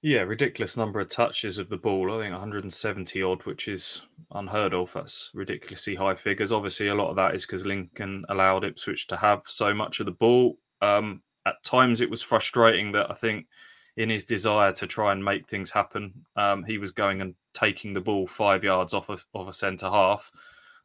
[0.05, 2.13] Yeah, ridiculous number of touches of the ball.
[2.13, 4.93] I think 170 odd, which is unheard of.
[4.93, 6.51] That's ridiculously high figures.
[6.51, 10.05] Obviously, a lot of that is because Lincoln allowed Ipswich to have so much of
[10.05, 10.59] the ball.
[10.83, 13.47] Um, at times, it was frustrating that I think
[13.97, 17.91] in his desire to try and make things happen, um, he was going and taking
[17.91, 20.31] the ball five yards off a, off a centre half.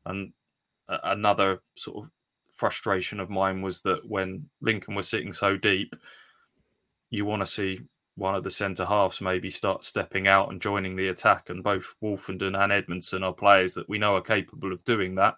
[0.07, 0.33] And
[0.89, 2.11] another sort of
[2.55, 5.95] frustration of mine was that when Lincoln was sitting so deep,
[7.11, 7.81] you want to see
[8.21, 11.49] one of the centre halves maybe start stepping out and joining the attack.
[11.49, 15.37] And both Woolfenden and Edmundson are players that we know are capable of doing that.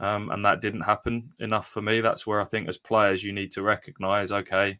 [0.00, 2.02] Um, and that didn't happen enough for me.
[2.02, 4.78] That's where I think, as players, you need to recognise okay,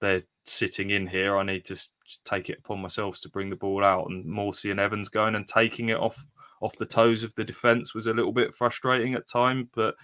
[0.00, 1.36] they're sitting in here.
[1.36, 1.82] I need to
[2.24, 4.10] take it upon myself to bring the ball out.
[4.10, 6.26] And Morsy and Evans going and taking it off
[6.60, 9.70] off the toes of the defence was a little bit frustrating at time.
[9.74, 9.94] But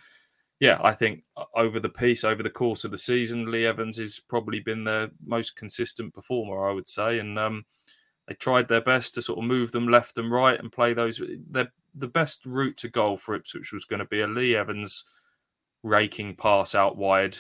[0.61, 3.99] yeah, I think uh, over the piece, over the course of the season, Lee Evans
[3.99, 7.19] has probably been their most consistent performer, I would say.
[7.19, 7.65] And um,
[8.27, 11.21] they tried their best to sort of move them left and right and play those.
[11.51, 15.05] Their, the best route to goal for Ipswich was going to be a Lee Evans
[15.83, 17.37] raking pass out wide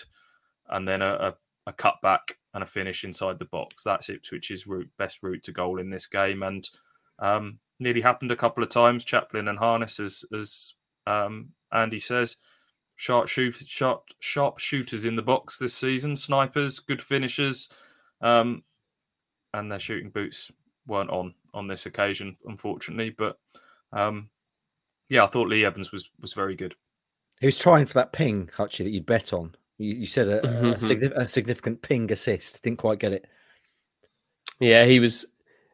[0.68, 1.34] and then a, a,
[1.68, 3.82] a cutback and a finish inside the box.
[3.82, 6.42] That's Ipswich's route, best route to goal in this game.
[6.42, 6.68] And
[7.18, 9.04] um, nearly happened a couple of times.
[9.04, 10.74] Chaplin and Harness, as, as
[11.06, 12.36] um, Andy says,
[12.96, 16.16] sharp shoot, sharp, sharp shooters in the box this season.
[16.16, 17.68] Snipers, good finishers,
[18.20, 18.62] um,
[19.54, 20.50] and their shooting boots
[20.86, 23.10] weren't on on this occasion, unfortunately.
[23.10, 23.38] But
[23.92, 24.28] um,
[25.08, 26.74] yeah, I thought Lee Evans was was very good.
[27.40, 29.54] He was trying for that ping, Hutchie, that you'd bet on.
[29.78, 30.80] You, you said a, a, Mhm.
[30.80, 32.62] signi- a significant ping assist.
[32.62, 33.26] Didn't quite get it.
[34.58, 35.26] Yeah, he was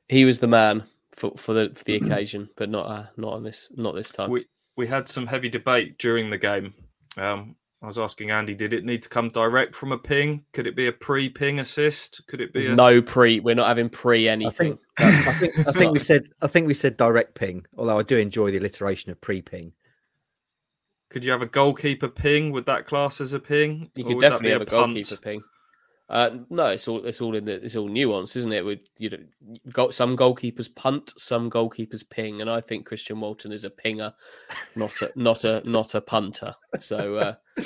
[0.08, 0.82] he was the man
[1.12, 4.30] for, for the for the occasion, but not uh, not on this not this time.
[4.30, 6.74] We we had some heavy debate during the game.
[7.16, 10.44] Um, I was asking Andy, did it need to come direct from a ping?
[10.52, 12.22] Could it be a pre-ping assist?
[12.28, 12.74] Could it be a...
[12.74, 13.40] no pre.
[13.40, 14.78] We're not having pre I anything.
[14.98, 17.66] think, I think, I think we said I think we said direct ping.
[17.76, 19.72] Although I do enjoy the alliteration of pre-ping.
[21.10, 22.52] Could you have a goalkeeper ping?
[22.52, 23.90] Would that class as a ping?
[23.94, 24.94] You could definitely be have a punt?
[24.94, 25.42] goalkeeper ping.
[26.12, 28.64] Uh, no, it's all it's all in the it's all nuance, isn't it?
[28.64, 29.18] With you know,
[29.72, 34.12] got some goalkeepers punt, some goalkeepers ping, and I think Christian Walton is a pinger,
[34.76, 36.54] not a not a not a punter.
[36.80, 37.34] So uh,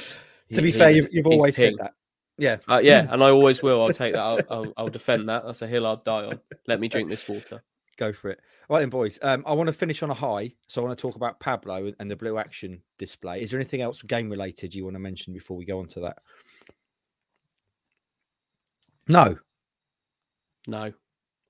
[0.55, 1.95] To be he- fair, you've, you've always said that.
[2.39, 3.83] Yeah, Uh, yeah, and I always will.
[3.83, 4.23] I'll take that.
[4.23, 5.45] I'll, I'll, I'll defend that.
[5.45, 6.41] That's a hill I'll die on.
[6.69, 7.65] Let me drink this water.
[7.97, 8.39] go for it.
[8.69, 9.19] Right then, boys.
[9.23, 11.93] Um, I want to finish on a high, so I want to talk about Pablo
[11.99, 13.41] and the blue action display.
[13.41, 16.01] Is there anything else game related you want to mention before we go on to
[16.01, 16.19] that?
[19.09, 19.39] No.
[20.69, 20.93] No,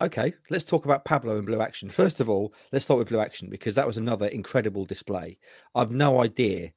[0.02, 1.88] Okay, let's talk about Pablo and Blue Action.
[1.88, 5.38] First of all, let's start with Blue Action because that was another incredible display.
[5.74, 6.72] I've no idea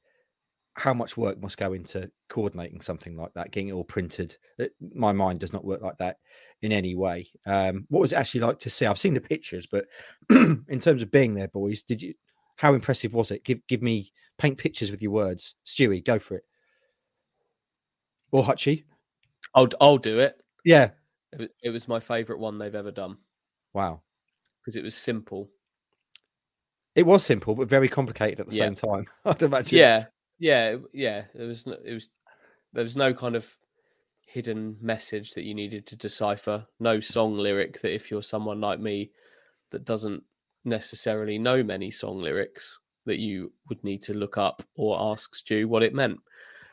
[0.74, 4.38] how much work must go into coordinating something like that, getting it all printed.
[4.56, 6.16] It- my mind does not work like that
[6.62, 7.28] in any way.
[7.44, 8.86] Um, what was it actually like to see?
[8.86, 9.84] I've seen the pictures, but
[10.30, 12.14] in terms of being there, boys, did you?
[12.56, 13.44] How impressive was it?
[13.44, 16.02] Give give me paint pictures with your words, Stewie.
[16.02, 16.44] Go for it.
[18.32, 18.84] Or Hutchie.
[19.54, 20.39] I'll I'll do it.
[20.64, 20.90] Yeah.
[21.32, 23.16] It was, it was my favourite one they've ever done
[23.72, 24.02] Wow.
[24.60, 25.48] because it was simple.
[26.96, 28.64] It was simple, but very complicated at the Yeah.
[28.66, 29.06] same time.
[29.24, 29.78] I'd imagine.
[29.78, 30.06] Yeah,
[30.38, 31.24] yeah, yeah.
[31.34, 32.08] There was no, it was
[32.72, 33.56] there was no kind of
[34.26, 36.66] hidden message that you needed to decipher.
[36.78, 39.10] No song lyric that if you're someone like me
[39.70, 40.22] that doesn't
[40.64, 45.66] necessarily know many song lyrics that you would need to look up or ask Stu
[45.68, 46.18] what it meant.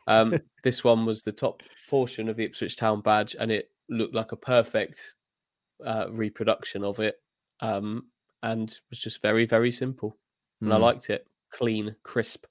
[0.08, 4.16] Um, this one was the top portion of the Ipswich Town badge, and it looked
[4.16, 5.16] like a perfect
[5.86, 7.16] uh, reproduction of it,
[7.62, 8.08] um,
[8.44, 10.18] and was just very, very simple.
[10.62, 10.82] And I Mm.
[10.82, 12.46] liked it, clean, crisp,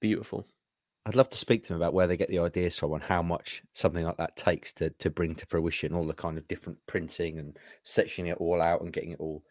[0.00, 0.48] beautiful.
[1.04, 3.22] I'd love to speak to them about where they get the ideas from and how
[3.22, 6.78] much something like that takes to to bring to fruition all the kind of different
[6.86, 9.42] printing and sectioning it all out and getting it all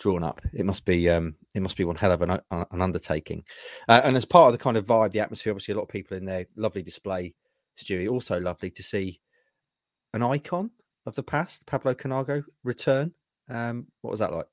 [0.00, 0.40] drawn up.
[0.52, 3.44] It must be um it must be one hell of an, an undertaking.
[3.88, 5.88] Uh, and as part of the kind of vibe, the atmosphere, obviously a lot of
[5.88, 7.34] people in there, lovely display,
[7.78, 8.10] Stewie.
[8.10, 9.20] Also lovely to see
[10.16, 10.70] an icon
[11.04, 13.12] of the past, Pablo Counago return.
[13.48, 14.46] Um, what was that like?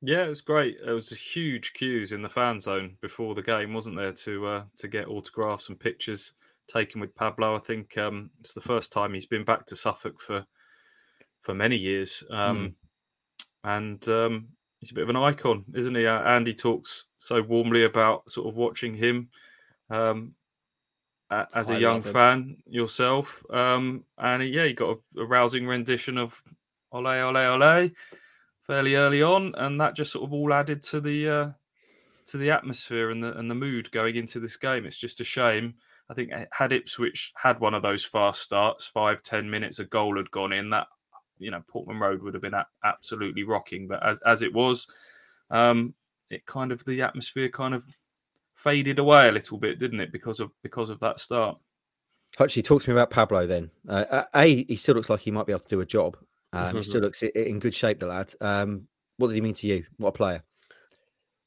[0.00, 0.76] Yeah, it was great.
[0.84, 4.64] There was huge queues in the fan zone before the game, wasn't there, to uh,
[4.76, 6.34] to get autographs and pictures
[6.68, 7.56] taken with Pablo.
[7.56, 10.44] I think um, it's the first time he's been back to Suffolk for
[11.40, 12.74] for many years, um,
[13.64, 16.06] and um, he's a bit of an icon, isn't he?
[16.06, 19.30] Uh, Andy talks so warmly about sort of watching him
[19.88, 20.34] um,
[21.54, 26.18] as a I young fan yourself, um, and yeah, you got a, a rousing rendition
[26.18, 26.42] of
[26.92, 27.90] "Ole Ole Ole."
[28.66, 31.48] fairly early on, and that just sort of all added to the uh,
[32.26, 34.86] to the atmosphere and the and the mood going into this game.
[34.86, 35.74] It's just a shame.
[36.10, 40.16] I think had Ipswich had one of those fast starts, five ten minutes, a goal
[40.16, 40.70] had gone in.
[40.70, 40.86] That
[41.38, 43.86] you know Portman Road would have been a- absolutely rocking.
[43.86, 44.86] But as as it was,
[45.50, 45.94] um,
[46.30, 47.84] it kind of the atmosphere kind of
[48.54, 50.12] faded away a little bit, didn't it?
[50.12, 51.58] Because of because of that start.
[52.40, 53.70] Actually, talk to me about Pablo then.
[53.88, 56.16] Uh, uh, a, he still looks like he might be able to do a job.
[56.52, 58.34] Um, He still looks in good shape, the lad.
[58.40, 59.84] Um, what did he mean to you?
[59.98, 60.42] What a player!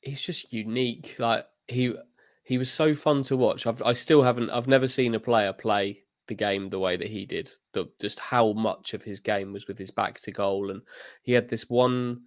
[0.02, 1.16] He's just unique.
[1.20, 1.96] Like he
[2.44, 3.68] he was so fun to watch.
[3.68, 7.08] I've I still haven't I've never seen a player play the game the way that
[7.08, 7.52] he did.
[7.74, 10.82] The, just how much of his game was with his back to goal, and
[11.22, 12.22] he had this one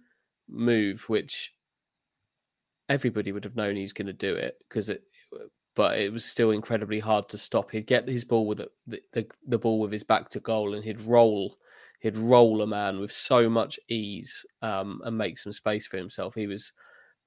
[0.47, 1.53] move which
[2.91, 5.03] everybody would have known he's going to do it because it.
[5.73, 7.71] But it was still incredibly hard to stop.
[7.71, 10.83] He'd get his ball with the, the, the, ball with his back to goal, and
[10.83, 11.55] he'd roll
[12.01, 16.35] he'd roll a man with so much ease um, and make some space for himself.
[16.35, 16.73] He was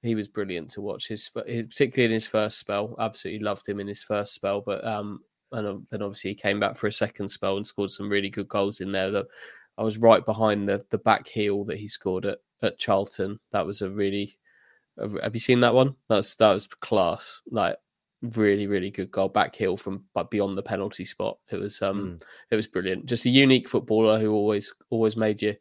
[0.03, 1.07] he was brilliant to watch.
[1.07, 4.61] His, his particularly in his first spell, absolutely loved him in his first spell.
[4.61, 7.89] But um, and uh, then obviously he came back for a second spell and scored
[7.89, 9.09] some really good goals in there.
[9.09, 9.25] That
[9.77, 13.39] I was right behind the the back heel that he scored at at Charlton.
[13.51, 14.37] That was a really
[14.97, 15.95] have you seen that one?
[16.09, 17.41] That's that was class.
[17.49, 17.77] Like
[18.21, 21.37] really really good goal back heel from but beyond the penalty spot.
[21.51, 22.17] It was um
[22.49, 23.05] it was brilliant.
[23.05, 25.55] Just a unique footballer who always always made you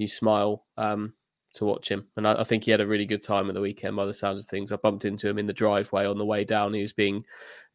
[0.00, 1.12] you smile um,
[1.54, 2.06] to watch him.
[2.16, 4.14] And I, I think he had a really good time at the weekend by the
[4.14, 4.72] sounds of things.
[4.72, 6.74] I bumped into him in the driveway on the way down.
[6.74, 7.24] He was being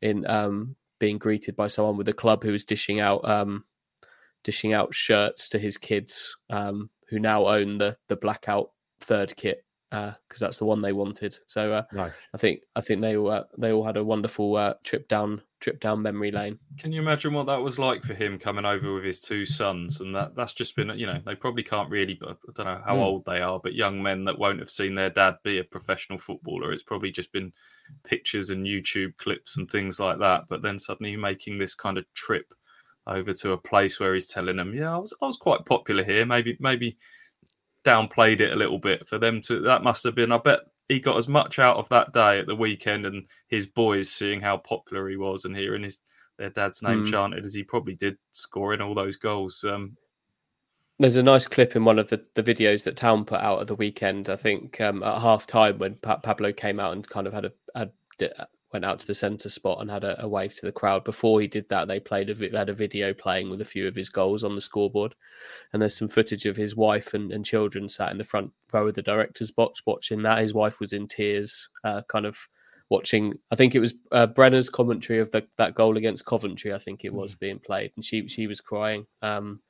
[0.01, 3.63] in um, being greeted by someone with the club who was dishing out um,
[4.43, 9.64] dishing out shirts to his kids um, who now own the the blackout third kit
[9.91, 11.37] because uh, that's the one they wanted.
[11.47, 12.27] So uh, nice.
[12.33, 15.41] I think I think they all uh, they all had a wonderful uh, trip down
[15.59, 16.59] trip down memory lane.
[16.77, 20.01] Can you imagine what that was like for him coming over with his two sons?
[20.01, 22.95] And that that's just been you know they probably can't really I don't know how
[22.95, 23.01] mm.
[23.01, 26.17] old they are, but young men that won't have seen their dad be a professional
[26.17, 26.71] footballer.
[26.71, 27.53] It's probably just been
[28.03, 30.45] pictures and YouTube clips and things like that.
[30.49, 32.53] But then suddenly making this kind of trip
[33.07, 36.03] over to a place where he's telling them, yeah, I was I was quite popular
[36.03, 36.25] here.
[36.25, 36.97] Maybe maybe
[37.85, 39.61] downplayed it a little bit for them to.
[39.61, 40.31] That must have been.
[40.31, 43.65] I bet he got as much out of that day at the weekend and his
[43.65, 46.01] boys seeing how popular he was and hearing his
[46.37, 47.11] their dad's name mm.
[47.11, 49.63] chanted as he probably did scoring all those goals.
[49.63, 49.95] Um,
[50.99, 53.67] there's a nice clip in one of the, the videos that Town put out at
[53.67, 54.29] the weekend.
[54.29, 57.45] I think um, at half time when pa- Pablo came out and kind of had
[57.45, 57.91] a had
[58.75, 61.05] went out to the centre spot and had a, a, wave to the crowd.
[61.05, 63.95] Before he did that, they played a had a video playing with a few of
[63.95, 65.15] his goals on the scoreboard,
[65.71, 68.87] and there's some footage of his wife and, and children sat in the front row
[68.87, 70.39] of the director's box watching that.
[70.41, 72.37] His wife was in tears, uh, kind of
[72.89, 73.35] watching.
[73.49, 76.73] I think it was uh, Brenner's commentary of the, that goal against Coventry.
[76.73, 77.39] I think it was mm.
[77.39, 79.05] being played, and she she was crying.
[79.21, 79.61] Um,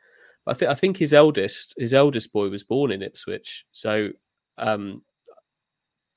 [0.47, 4.09] I think I think his eldest his eldest boy was born in Ipswich, so
[4.57, 5.03] um,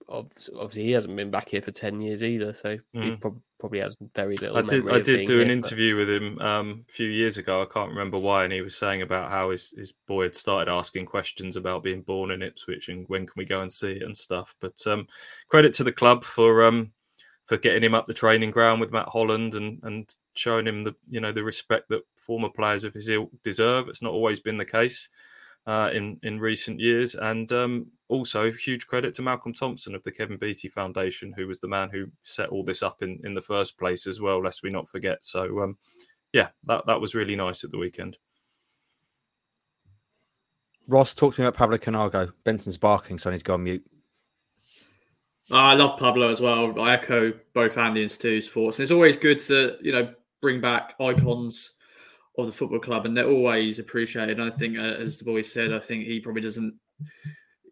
[0.08, 3.02] obviously he hasn't been back here for 10 years either so mm.
[3.02, 5.98] he prob- probably has very little i did i did do here, an interview but...
[5.98, 9.02] with him um, a few years ago i can't remember why and he was saying
[9.02, 13.04] about how his, his boy had started asking questions about being born in ipswich and
[13.08, 15.06] when can we go and see it and stuff but um,
[15.48, 16.90] credit to the club for um,
[17.44, 20.94] for getting him up the training ground with matt holland and and showing him the
[21.08, 24.56] you know the respect that former players of his ilk deserve it's not always been
[24.56, 25.08] the case
[25.68, 27.14] uh, in in recent years.
[27.14, 31.60] And um, also, huge credit to Malcolm Thompson of the Kevin Beattie Foundation, who was
[31.60, 34.42] the man who set all this up in in the first place as well.
[34.42, 35.18] Lest we not forget.
[35.20, 35.76] So, um,
[36.32, 38.16] yeah, that that was really nice at the weekend.
[40.88, 42.32] Ross, talk to me about Pablo Counago.
[42.44, 43.84] Benson's barking, so I need to go on mute.
[45.50, 46.80] Oh, I love Pablo as well.
[46.80, 48.78] I echo both Andy and Stu's thoughts.
[48.78, 51.72] And it's always good to, you know, bring back icons
[52.38, 54.40] of the football club, and they're always appreciated.
[54.40, 56.74] I think, uh, as the boys said, I think he probably doesn't.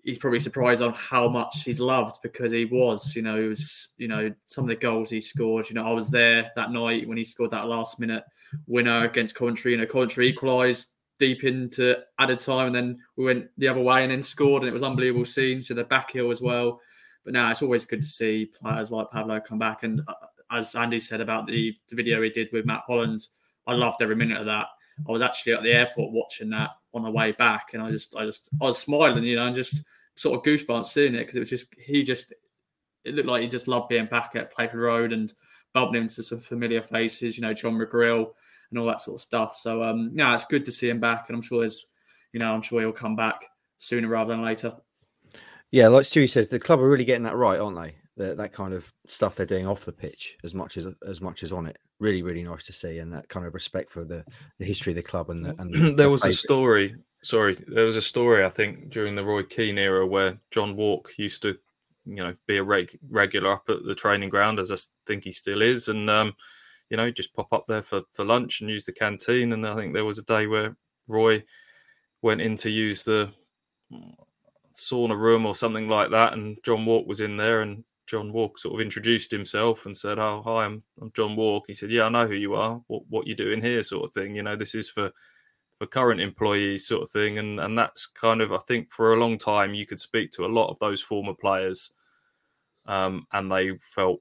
[0.03, 3.89] He's probably surprised on how much he's loved because he was, you know, he was,
[3.99, 5.69] you know, some of the goals he scored.
[5.69, 8.23] You know, I was there that night when he scored that last minute
[8.69, 9.73] winner against Coventry.
[9.73, 14.03] You know, Coventry equalised deep into added time, and then we went the other way
[14.03, 15.61] and then scored, and it was unbelievable scene.
[15.61, 16.81] So the back heel as well.
[17.25, 19.83] But now it's always good to see players like Pablo come back.
[19.83, 20.15] And uh,
[20.53, 23.27] as Andy said about the, the video he did with Matt Holland,
[23.67, 24.67] I loved every minute of that.
[25.09, 28.17] I was actually at the airport watching that on the way back, and I just,
[28.17, 29.83] I just, I was smiling, you know, and just
[30.15, 32.33] sort of goosebumps seeing it because it was just, he just,
[33.05, 35.33] it looked like he just loved being back at Playford Road and
[35.75, 38.31] bumping into some familiar faces, you know, John McGreal
[38.71, 39.57] and all that sort of stuff.
[39.57, 41.87] So, um, yeah, it's good to see him back, and I'm sure there's,
[42.33, 43.45] you know, I'm sure he'll come back
[43.77, 44.75] sooner rather than later.
[45.71, 47.97] Yeah, like Stewie says, the club are really getting that right, aren't they?
[48.17, 51.43] The, that kind of stuff they're doing off the pitch as much as as much
[51.43, 54.25] as on it really really nice to see and that kind of respect for the
[54.59, 57.85] the history of the club and the, and the, there was a story sorry there
[57.85, 61.57] was a story i think during the roy keane era where john wark used to
[62.05, 65.33] you know be a reg- regular up at the training ground as i think he
[65.33, 66.35] still is and um
[66.91, 69.75] you know just pop up there for for lunch and use the canteen and i
[69.75, 70.77] think there was a day where
[71.09, 71.43] roy
[72.23, 73.31] went in to use the
[74.75, 78.59] sauna room or something like that and john wark was in there and John Wark
[78.59, 82.05] sort of introduced himself and said, "Oh, hi, I'm, I'm John Wark." He said, "Yeah,
[82.05, 82.81] I know who you are.
[82.87, 84.35] What what you doing here?" Sort of thing.
[84.35, 85.11] You know, this is for
[85.79, 87.39] for current employees, sort of thing.
[87.39, 90.47] And and that's kind of I think for a long time you could speak to
[90.47, 91.91] a lot of those former players,
[92.87, 94.21] um, and they felt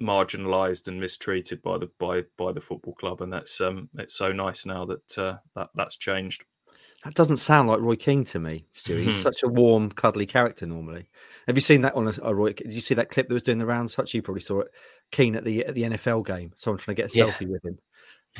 [0.00, 3.20] marginalised and mistreated by the by by the football club.
[3.20, 6.44] And that's um, it's so nice now that uh, that that's changed.
[7.04, 8.96] That doesn't sound like Roy Keane to me, Stu.
[8.96, 9.20] He's hmm.
[9.20, 11.08] such a warm, cuddly character normally.
[11.46, 12.52] Have you seen that on a, a, Roy?
[12.52, 13.94] Did you see that clip that was doing the rounds?
[13.94, 14.68] Such you probably saw it.
[15.10, 16.52] Keane at the at the NFL game.
[16.56, 17.24] Someone trying to get a yeah.
[17.24, 17.78] selfie with him.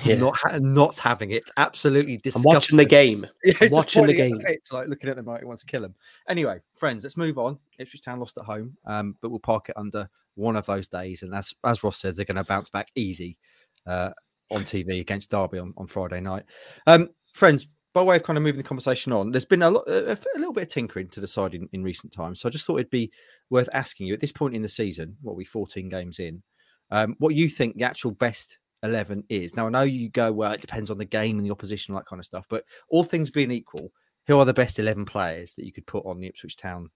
[0.04, 0.16] Yeah.
[0.16, 1.44] Not ha- not having it.
[1.56, 2.50] Absolutely disgusting.
[2.50, 3.26] I'm watching the game.
[3.44, 4.38] Yeah, watching the game.
[4.38, 5.94] The like looking at them like he wants to kill him.
[6.28, 7.58] Anyway, friends, let's move on.
[7.78, 11.22] Ipswich Town lost at home, um, but we'll park it under one of those days.
[11.22, 13.38] And as as Ross says, they're going to bounce back easy
[13.86, 14.10] uh,
[14.50, 16.44] on TV against Derby on, on Friday night.
[16.86, 19.88] Um, friends, by way of kind of moving the conversation on, there's been a, lot,
[19.88, 22.40] a, a little bit of tinkering to the side in, in, recent times.
[22.40, 23.10] So I just thought it'd be
[23.50, 26.42] worth asking you at this point in the season, what we 14 games in,
[26.90, 29.56] um, what you think the actual best 11 is.
[29.56, 32.06] Now, I know you go, well, it depends on the game and the opposition, that
[32.06, 33.92] kind of stuff, but all things being equal,
[34.26, 36.90] who are the best 11 players that you could put on the Ipswich Town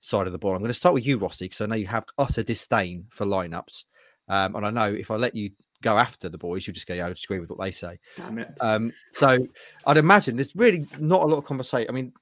[0.00, 0.54] side of the ball?
[0.54, 3.24] I'm going to start with you, Rossi, because I know you have utter disdain for
[3.24, 3.84] lineups.
[4.28, 5.50] Um, and I know if I let you
[5.82, 7.98] go after the boys, you just go, yeah, I disagree with what they say.
[8.16, 8.52] Damn it.
[8.60, 9.46] Um, so
[9.86, 11.88] I'd imagine there's really not a lot of conversation.
[11.88, 12.12] I mean,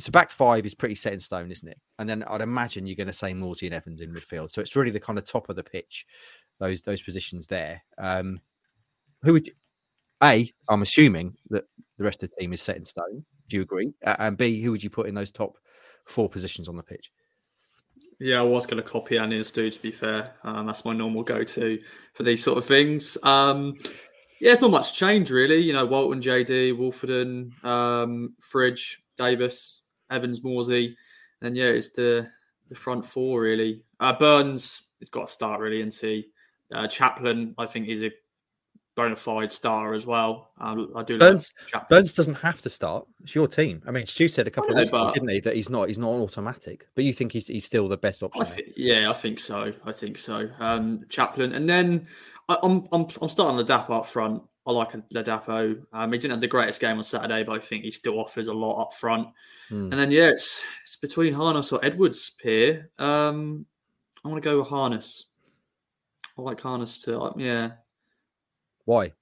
[0.00, 1.78] so back five is pretty set in stone, isn't it?
[1.98, 4.50] And then I'd imagine you're going to say Morsy and Evans in midfield.
[4.50, 6.06] So it's really the kind of top of the pitch,
[6.58, 7.82] those those positions there.
[7.98, 8.40] Um,
[9.22, 9.52] who would you,
[10.22, 10.50] a?
[10.68, 11.64] I'm assuming that
[11.98, 13.24] the rest of the team is set in stone.
[13.48, 13.92] Do you agree?
[14.04, 15.58] Uh, and B, who would you put in those top
[16.06, 17.10] four positions on the pitch?
[18.18, 19.68] Yeah, I was going to copy Annie's do.
[19.70, 21.78] To be fair, um, that's my normal go-to
[22.14, 23.18] for these sort of things.
[23.22, 23.74] Um,
[24.40, 25.58] yeah, it's not much change really.
[25.58, 30.94] You know, Walton, JD, Woolfenden, um, Fridge, Davis, Evans, Morsy,
[31.42, 32.28] and yeah, it's the
[32.68, 33.82] the front four really.
[34.00, 36.26] Uh, Burns has got to start really, and see
[36.74, 37.54] uh, Chaplin.
[37.58, 38.10] I think is a
[38.96, 40.50] bona fide star as well.
[40.58, 41.18] Um, I do.
[41.18, 43.06] Burns, like Burns doesn't have to start.
[43.22, 43.82] It's your team.
[43.86, 45.88] I mean, Stu said a couple know, of weeks ago, didn't he, that he's not
[45.88, 46.88] he's not automatic.
[46.94, 48.42] But you think he's he's still the best option?
[48.42, 49.72] I think, yeah, I think so.
[49.84, 50.48] I think so.
[50.58, 52.08] Um, Chaplin, and then
[52.48, 54.42] I, I'm I'm I'm starting Ladapo up front.
[54.66, 55.80] I like Ladapo.
[55.92, 58.48] Um, he didn't have the greatest game on Saturday, but I think he still offers
[58.48, 59.28] a lot up front.
[59.68, 59.92] Hmm.
[59.92, 62.90] And then yeah, it's it's between Harness or Edwards here.
[62.98, 63.66] Um,
[64.24, 65.26] I want to go with Harness.
[66.38, 67.20] I like Harness too.
[67.20, 67.70] Uh, yeah,
[68.86, 69.12] Why?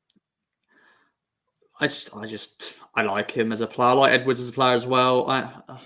[1.80, 3.90] I just I just I like him as a player.
[3.90, 5.28] I like Edwards as a player as well.
[5.28, 5.78] I, uh,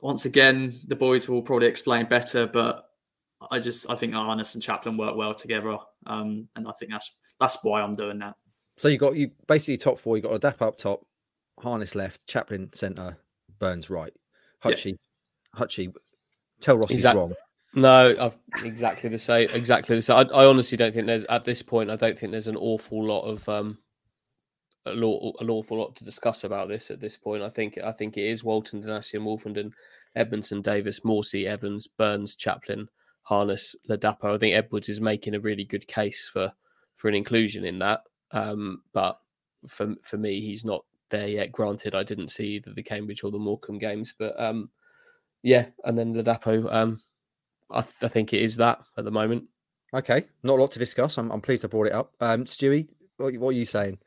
[0.00, 2.90] once again, the boys will probably explain better, but
[3.50, 5.76] I just I think Arness and Chaplin work well together,
[6.06, 8.34] um, and I think that's that's why I'm doing that.
[8.76, 10.16] So you got you basically top four.
[10.16, 11.06] You got a dap up top,
[11.60, 13.18] Harness left, Chaplin centre,
[13.58, 14.12] Burns right.
[14.64, 14.72] Yeah.
[14.72, 14.98] Hutchie,
[15.56, 15.94] Hutchie,
[16.60, 17.34] tell Ross he's Exact- wrong.
[17.76, 19.50] No, I've exactly the same.
[19.52, 20.16] Exactly the same.
[20.16, 21.90] I, I honestly don't think there's at this point.
[21.90, 23.76] I don't think there's an awful lot of um,
[24.86, 27.42] a law, an awful lot to discuss about this at this point.
[27.42, 29.72] I think I think it is Walton, Donacien, Woolfenden,
[30.16, 32.88] Edmundson, Davis, Morsy, Evans, Burns, Chaplin,
[33.22, 34.34] Harness, Ladapo.
[34.34, 36.50] I think Edwards is making a really good case for
[36.94, 38.04] for an inclusion in that.
[38.30, 39.20] Um, but
[39.68, 41.52] for for me, he's not there yet.
[41.52, 44.70] Granted, I didn't see either the Cambridge or the Morecambe games, but um,
[45.42, 46.72] yeah, and then Ladapo.
[46.74, 47.02] Um,
[47.70, 49.44] I, th- I think it is that at the moment.
[49.94, 51.16] Okay, not a lot to discuss.
[51.16, 52.12] I'm, I'm pleased I brought it up.
[52.20, 53.98] Um, Stewie, what, what are you saying?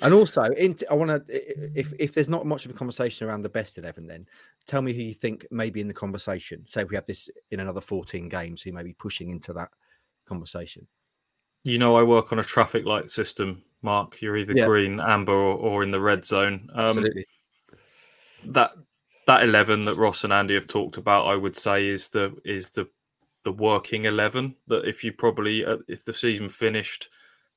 [0.00, 3.42] And also, in, I want to, if if there's not much of a conversation around
[3.42, 4.24] the best eleven, then
[4.66, 6.66] tell me who you think may be in the conversation.
[6.66, 9.70] Say if we have this in another 14 games, who may be pushing into that
[10.26, 10.86] conversation.
[11.64, 14.20] You know, I work on a traffic light system, Mark.
[14.20, 14.66] You're either Yeah.
[14.66, 16.68] green, amber, or, or in the red zone.
[16.74, 17.26] Um, Absolutely.
[18.46, 18.72] that
[19.26, 22.70] that eleven that Ross and Andy have talked about, I would say, is the is
[22.70, 22.88] the
[23.44, 24.56] the working eleven.
[24.66, 27.08] That if you probably uh, if the season finished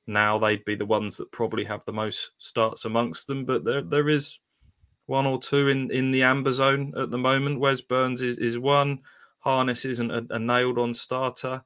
[0.06, 3.44] now, they'd be the ones that probably have the most starts amongst them.
[3.44, 4.38] But there there is
[5.06, 7.60] one or two in in the amber zone at the moment.
[7.60, 9.00] Wes Burns is is one.
[9.38, 11.62] Harness isn't a, a nailed on starter.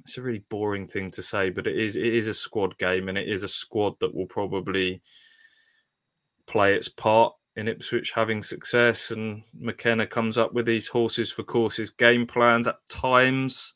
[0.00, 3.08] It's a really boring thing to say, but it is it is a squad game,
[3.08, 5.00] and it is a squad that will probably
[6.46, 9.10] play its part in Ipswich having success.
[9.10, 13.74] And McKenna comes up with these horses for courses game plans at times.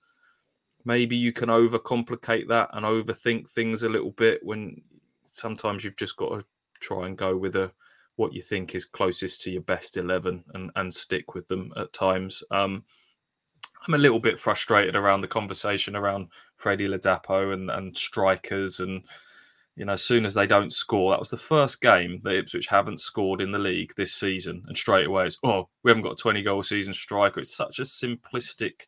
[0.84, 4.80] Maybe you can overcomplicate that and overthink things a little bit when
[5.24, 6.44] sometimes you've just got to
[6.80, 7.72] try and go with a
[8.16, 11.92] what you think is closest to your best 11 and, and stick with them at
[11.92, 12.42] times.
[12.50, 12.82] Um,
[13.86, 18.80] I'm a little bit frustrated around the conversation around Freddie Ladapo and, and strikers.
[18.80, 19.04] And,
[19.78, 22.66] you know, as soon as they don't score, that was the first game that Ipswich
[22.66, 24.64] haven't scored in the league this season.
[24.66, 27.38] And straight away it's, oh, we haven't got a 20 goal season striker.
[27.38, 28.82] It's such a simplistic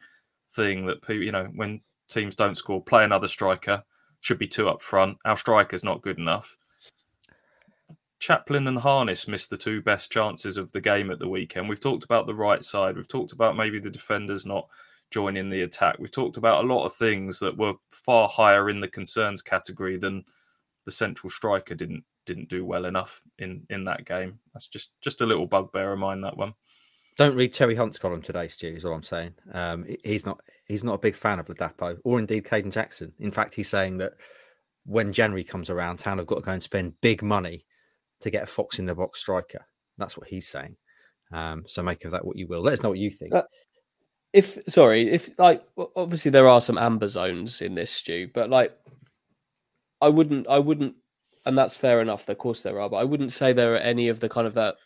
[0.50, 3.84] thing that people, you know, when teams don't score, play another striker,
[4.20, 5.16] should be two up front.
[5.24, 6.56] Our striker's not good enough.
[8.18, 11.68] Chaplin and Harness missed the two best chances of the game at the weekend.
[11.68, 12.96] We've talked about the right side.
[12.96, 14.68] We've talked about maybe the defenders not
[15.10, 15.96] joining the attack.
[16.00, 19.96] We've talked about a lot of things that were far higher in the concerns category
[19.96, 20.24] than
[20.90, 24.40] the central striker didn't didn't do well enough in in that game.
[24.52, 26.52] That's just just a little bugbear of mine that one.
[27.16, 28.74] Don't read Terry Hunt's column today, Stu.
[28.74, 29.34] Is all I'm saying.
[29.52, 33.12] Um, he's not he's not a big fan of Ladapo or indeed Kayden Jackson.
[33.20, 34.14] In fact, he's saying that
[34.84, 37.66] when January comes around, Town have got to go and spend big money
[38.20, 39.64] to get a fox in the box striker.
[39.96, 40.76] That's what he's saying.
[41.30, 42.62] Um, so make of that what you will.
[42.62, 43.32] Let us know what you think.
[43.32, 43.44] Uh,
[44.32, 45.62] If sorry, if like
[45.94, 48.76] obviously there are some amber zones in this stew, but like
[50.00, 50.94] I wouldn't, I wouldn't,
[51.46, 52.28] and that's fair enough.
[52.28, 54.54] Of course there are, but I wouldn't say there are any of the kind of
[54.54, 54.76] that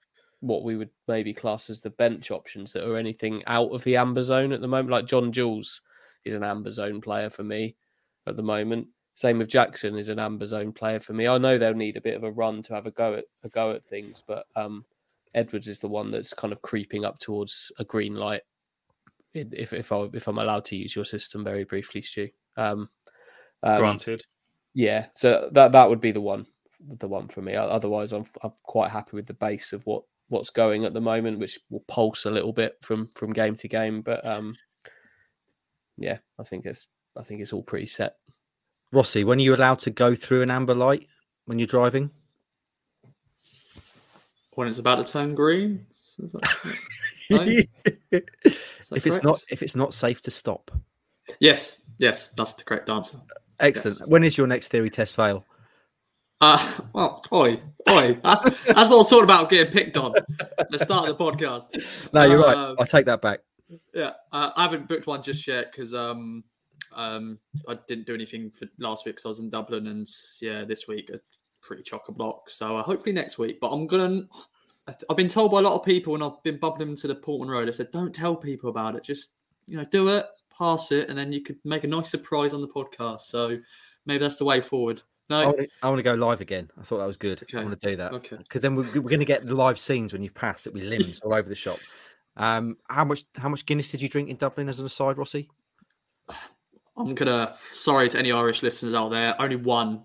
[0.41, 3.97] what we would maybe class as the bench options that are anything out of the
[3.97, 4.91] amber zone at the moment.
[4.91, 5.81] Like John Jules
[6.25, 7.77] is an amber zone player for me
[8.27, 8.89] at the moment.
[9.15, 11.29] Same with Jackson is an amber zone player for me.
[11.29, 13.49] I know they'll need a bit of a run to have a go at a
[13.49, 14.85] go at things, but um,
[15.35, 18.43] Edwards is the one that's kind of creeping up towards a green light.
[19.33, 22.29] If if I if I'm allowed to use your system very briefly, Stu.
[22.57, 22.89] Um,
[23.63, 24.25] um, Granted.
[24.75, 26.47] Yeah, so that that would be the one,
[26.81, 27.55] the one for me.
[27.55, 31.39] Otherwise, I'm I'm quite happy with the base of what what's going at the moment,
[31.39, 34.03] which will pulse a little bit from from game to game.
[34.03, 34.57] But um,
[35.97, 38.17] yeah, I think it's I think it's all pretty set.
[38.93, 41.07] Rossi, when are you allowed to go through an amber light
[41.47, 42.11] when you're driving?
[44.55, 45.87] When it's about to turn green.
[46.19, 46.79] Is that-
[47.31, 47.41] No?
[47.41, 47.65] is
[48.11, 48.25] that
[48.93, 50.71] if it's not if it's not safe to stop.
[51.41, 53.19] Yes, yes, that's the correct answer.
[53.61, 54.01] Excellent.
[54.01, 54.09] Yes.
[54.09, 55.45] When is your next theory test fail?
[56.41, 60.13] Uh, well, oi, oi, that's, that's what I was talking about getting picked on.
[60.71, 62.13] Let's start of the podcast.
[62.13, 62.57] No, you're right.
[62.57, 63.41] Um, I take that back.
[63.95, 66.45] Yeah, uh, I haven't booked one just yet because um,
[66.95, 67.39] um,
[67.69, 70.07] I didn't do anything for last week because I was in Dublin, and
[70.43, 71.21] yeah, this week a
[71.63, 72.51] pretty chock a block.
[72.51, 73.59] So uh, hopefully next week.
[73.61, 74.23] But I'm gonna.
[74.87, 77.09] I th- I've been told by a lot of people when I've been bumping into
[77.09, 77.69] the Portman Road.
[77.69, 79.05] I said, don't tell people about it.
[79.05, 79.29] Just
[79.67, 80.27] you know, do it,
[80.57, 83.21] pass it, and then you could make a nice surprise on the podcast.
[83.23, 83.59] So
[84.07, 85.03] maybe that's the way forward.
[85.31, 86.71] I No, want, to, I want to go live again.
[86.79, 87.47] I thought that was good.
[87.55, 88.37] I want to do that okay.
[88.37, 90.83] because then we're, we're going to get the live scenes when you've passed it with
[90.83, 91.79] limbs all over the shop.
[92.37, 95.49] Um, how much how much Guinness did you drink in Dublin as an aside, Rossi?
[96.97, 97.57] I'm gonna.
[97.73, 99.41] Sorry to any Irish listeners out there.
[99.41, 100.05] Only one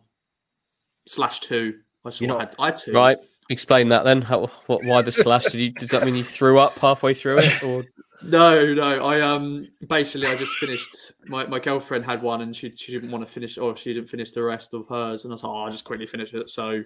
[1.08, 1.80] slash two.
[2.06, 2.26] I saw.
[2.26, 2.94] You're I had, I had two.
[2.94, 3.18] Right.
[3.52, 4.22] Explain that then.
[4.22, 5.46] How, what, why the slash?
[5.46, 5.72] Did you?
[5.72, 7.84] Does that mean you threw up halfway through it, or
[8.22, 9.06] No, no.
[9.06, 11.14] I um basically I just finished.
[11.26, 14.10] My, my girlfriend had one and she she didn't want to finish, or she didn't
[14.10, 16.50] finish the rest of hers, and I was like, oh, I'll just quickly finish it.
[16.50, 16.84] So,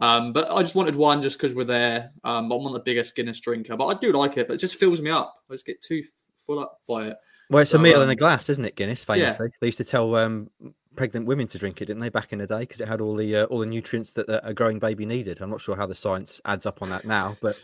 [0.00, 2.12] um, but I just wanted one just because we're there.
[2.24, 4.46] Um, I'm not the biggest Guinness drinker, but I do like it.
[4.46, 5.34] But it just fills me up.
[5.50, 6.02] I just get too
[6.36, 7.16] full up by it.
[7.50, 8.76] Well, it's So, a meal in a um, glass, isn't it?
[8.76, 9.14] Guinness, yeah.
[9.14, 9.50] famously.
[9.60, 10.50] They used to tell um,
[10.94, 13.16] pregnant women to drink it, didn't they, back in the day, because it had all
[13.16, 15.40] the uh, all the nutrients that a growing baby needed.
[15.40, 17.56] I'm not sure how the science adds up on that now, but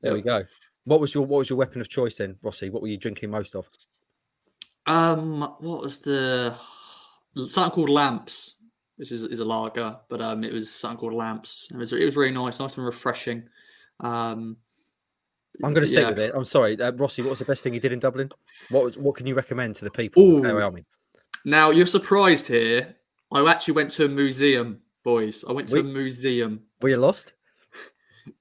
[0.00, 0.44] there we go.
[0.86, 2.70] What was your what was your weapon of choice then, Rossi?
[2.70, 3.68] What were you drinking most of?
[4.86, 6.54] Um, what was the
[7.48, 8.54] something called Lamps?
[8.96, 11.68] This is, is a lager, but um, it was something called Lamps.
[11.72, 13.48] It was it was really nice, nice and refreshing.
[13.98, 14.58] Um,
[15.64, 16.10] I'm going to stick yeah.
[16.10, 16.34] with it.
[16.36, 17.22] I'm sorry, uh, Rossi.
[17.22, 18.30] What was the best thing you did in Dublin?
[18.70, 20.22] What was, what can you recommend to the people?
[20.22, 20.46] Ooh.
[20.46, 20.84] I mean,
[21.44, 22.94] Now you're surprised here.
[23.32, 25.44] I actually went to a museum, boys.
[25.48, 26.60] I went to We- a museum.
[26.80, 27.32] were you lost?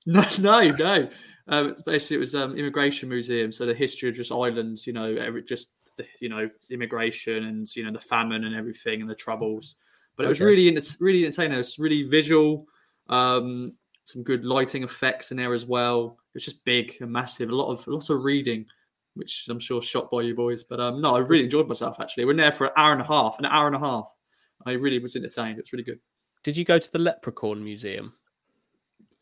[0.07, 1.09] No, no, no.
[1.47, 3.51] Um, basically, it was um immigration museum.
[3.51, 7.67] So the history of just islands, you know, every just the, you know immigration and
[7.75, 9.75] you know the famine and everything and the troubles.
[10.17, 10.45] But it was Okay.
[10.49, 11.59] really it's really entertaining.
[11.59, 12.67] It's really visual.
[13.09, 13.73] Um,
[14.05, 16.17] some good lighting effects in there as well.
[16.29, 17.49] It was just big and massive.
[17.49, 18.65] A lot of a lot of reading,
[19.13, 20.63] which I'm sure shot by you boys.
[20.63, 21.99] But um, no, I really enjoyed myself.
[21.99, 23.37] Actually, we're there for an hour and a half.
[23.39, 24.11] An hour and a half.
[24.65, 25.59] I really was entertained.
[25.59, 25.99] It's really good.
[26.43, 28.13] did you go to the Leprechaun Museum?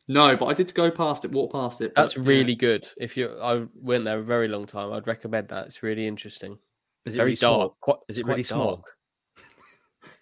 [0.08, 1.93] No, but I did go past it, walk past it.
[1.95, 2.24] but That's yeah.
[2.26, 2.88] really good.
[2.97, 4.91] If you, I went there a very long time.
[4.91, 5.66] I'd recommend that.
[5.68, 6.58] It's really interesting.
[7.06, 7.56] Is it very really dark.
[7.60, 7.78] small?
[7.82, 8.76] Quite, Is it really quite small?
[8.78, 8.86] dark.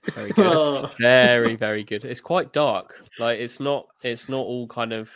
[0.15, 0.45] Very good.
[0.47, 0.89] Oh.
[0.99, 2.05] very very good.
[2.05, 2.95] It's quite dark.
[3.19, 3.85] Like it's not.
[4.01, 5.11] It's not all kind of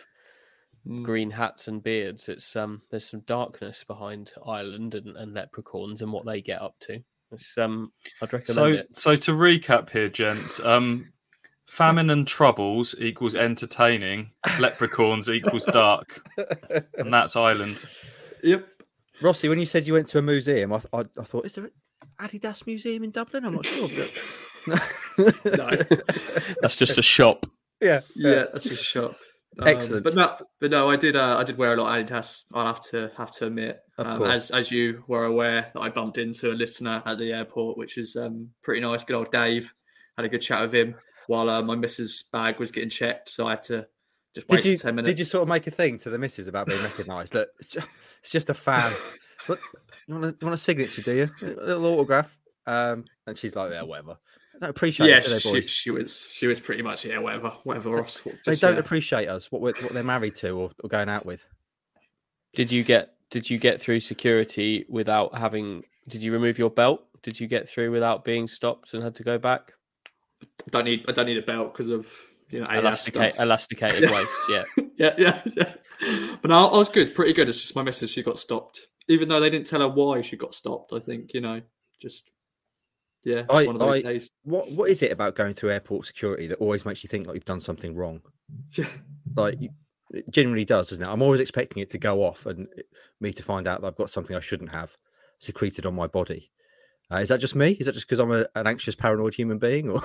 [0.87, 1.01] Mm.
[1.03, 2.29] green hats and beards.
[2.29, 2.83] It's um.
[2.91, 6.99] There's some darkness behind Ireland and, and leprechauns and what they get up to.
[7.31, 7.91] It's um.
[8.21, 8.95] I'd recommend So, it.
[8.95, 11.11] so to recap here, gents, um,
[11.65, 14.31] famine and troubles equals entertaining.
[14.59, 16.21] Leprechauns equals dark,
[16.97, 17.83] and that's Ireland.
[18.43, 18.65] Yep.
[19.21, 21.65] Rossi, when you said you went to a museum, I, I, I thought, is there
[21.65, 21.71] an
[22.19, 23.45] Adidas museum in Dublin?
[23.45, 23.89] I'm not sure.
[23.89, 24.11] but-
[25.57, 25.69] No.
[26.61, 27.45] That's just a shop.
[27.81, 29.15] yeah, Yeah, that's just a shop.
[29.61, 30.03] Um, Excellent.
[30.03, 31.15] but no, but no, I did.
[31.15, 32.41] Uh, I did wear a lot of Adidas.
[32.53, 36.17] I'll have to have to admit, um, as as you were aware, that I bumped
[36.17, 39.05] into a listener at the airport, which is um, pretty nice.
[39.05, 39.73] Good old Dave.
[40.17, 40.95] Had a good chat with him
[41.27, 43.87] while uh, my missus' bag was getting checked, so I had to
[44.33, 45.11] just wait Did you for ten minutes.
[45.11, 47.33] did you sort of make a thing to the missus about being recognised?
[47.33, 47.87] Look, it's just,
[48.21, 48.91] it's just a fan.
[49.47, 49.59] But
[50.07, 51.29] you want, a, you want a signature, do you?
[51.41, 52.35] A little autograph.
[52.65, 54.17] Um, and she's like, yeah, whatever.
[54.53, 57.91] They don't appreciate yeah, it, she, she was she was pretty much yeah, whatever, whatever.
[57.91, 58.79] Ross, they don't yeah.
[58.79, 61.45] appreciate us, what we're, what they're married to or, or going out with.
[62.55, 63.15] Did you get?
[63.29, 65.83] Did you get through security without having?
[66.07, 67.03] Did you remove your belt?
[67.21, 69.73] Did you get through without being stopped and had to go back?
[70.43, 72.07] I don't need I don't need a belt because of
[72.49, 73.43] you know Elasticate, stuff.
[73.43, 74.33] elasticated waist.
[74.49, 74.63] Yeah.
[74.97, 75.73] yeah, yeah, yeah.
[76.41, 77.49] But no, I was good, pretty good.
[77.49, 78.79] It's just my missus, she got stopped.
[79.07, 81.61] Even though they didn't tell her why she got stopped, I think, you know,
[82.01, 82.29] just
[83.23, 84.29] yeah, I- one of those I- days.
[84.43, 87.35] What what is it about going through airport security that always makes you think like
[87.35, 88.21] you've done something wrong?
[88.77, 88.85] Yeah.
[89.35, 89.57] Like
[90.11, 91.09] it genuinely does, doesn't it?
[91.09, 92.67] I'm always expecting it to go off and
[93.19, 94.95] me to find out that I've got something I shouldn't have
[95.39, 96.51] secreted on my body.
[97.11, 97.71] Uh, is that just me?
[97.71, 99.89] Is that just because I'm a, an anxious, paranoid human being?
[99.89, 100.01] Or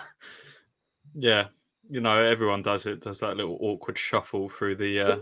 [1.15, 1.47] Yeah,
[1.89, 3.01] you know, everyone does it.
[3.01, 5.19] Does that little awkward shuffle through the uh,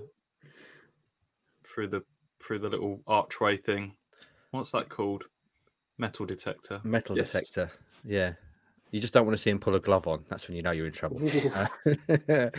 [1.65, 2.03] through the
[2.43, 3.95] through the little archway thing.
[4.51, 5.25] What's that called?
[5.99, 6.81] Metal detector.
[6.85, 7.33] metal Yes.
[7.33, 7.71] detector?
[8.05, 8.33] Yeah.
[8.91, 10.25] You just don't want to see him pull a glove on.
[10.31, 11.21] That's when you know you're in trouble.
[11.55, 11.67] Uh,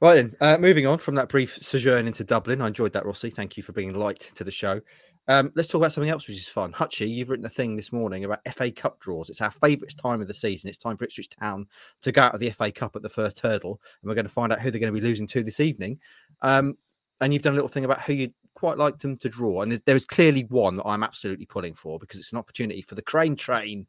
[0.00, 2.60] right then, uh, moving on from that brief sojourn into Dublin.
[2.60, 3.30] I enjoyed that, Rossi.
[3.30, 4.80] Thank you for bringing light to the show.
[5.28, 6.72] Um, let's talk about something else, which is fun.
[6.72, 9.30] Hutchie, you've written a thing this morning about FA Cup draws.
[9.30, 10.68] It's our favourite time of the season.
[10.68, 11.66] It's time for Ipswich Town
[12.02, 14.32] to go out of the FA Cup at the first hurdle, and we're going to
[14.32, 16.00] find out who they're going to be losing to this evening.
[16.40, 16.76] Um,
[17.20, 19.72] and you've done a little thing about who you'd quite like them to draw, and
[19.86, 23.02] there is clearly one that I'm absolutely pulling for because it's an opportunity for the
[23.02, 23.86] Crane Train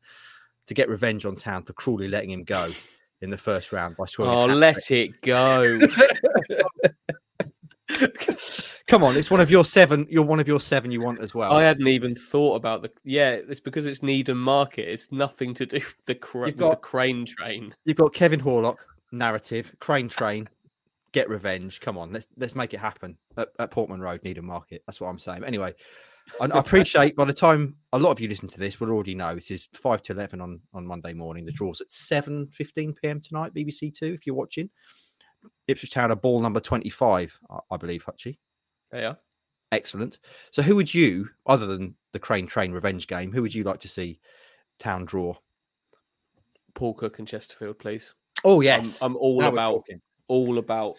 [0.68, 2.70] to get revenge on Town for cruelly letting him go
[3.22, 4.32] in the first round by scoring.
[4.32, 5.80] Oh, let it go.
[8.88, 10.06] Come on, it's one of your seven.
[10.10, 11.54] You're one of your seven you want as well.
[11.54, 12.92] I hadn't even thought about the.
[13.04, 14.90] Yeah, it's because it's Needham Market.
[14.90, 17.74] It's nothing to do with the, cra- got- the crane train.
[17.86, 18.78] You've got Kevin Horlock
[19.12, 20.50] narrative, Crane Train,
[21.14, 21.80] get revenge.
[21.80, 24.84] Come on, let's let's make it happen at, at Portman Road, Needham Market.
[24.86, 25.44] That's what I'm saying.
[25.46, 25.74] Anyway,
[26.42, 29.16] I, I appreciate by the time a lot of you listen to this, we'll already
[29.16, 31.46] know it is five to eleven on on Monday morning.
[31.46, 33.22] The draws at seven fifteen p.m.
[33.22, 34.14] tonight, BBC Two.
[34.14, 34.70] If you're watching,
[35.68, 38.38] Ipswich Town are ball number twenty five, I, I believe, Hutchie.
[38.92, 39.18] They are.
[39.72, 40.20] Excellent.
[40.52, 43.80] So, who would you, other than the Crane Train revenge game, who would you like
[43.82, 44.20] to see
[44.80, 45.36] Town draw?
[46.76, 48.16] Paul Cook and Chesterfield, please.
[48.44, 48.62] Oh
[49.02, 49.86] I'm, I'm all Now about
[50.28, 50.96] all about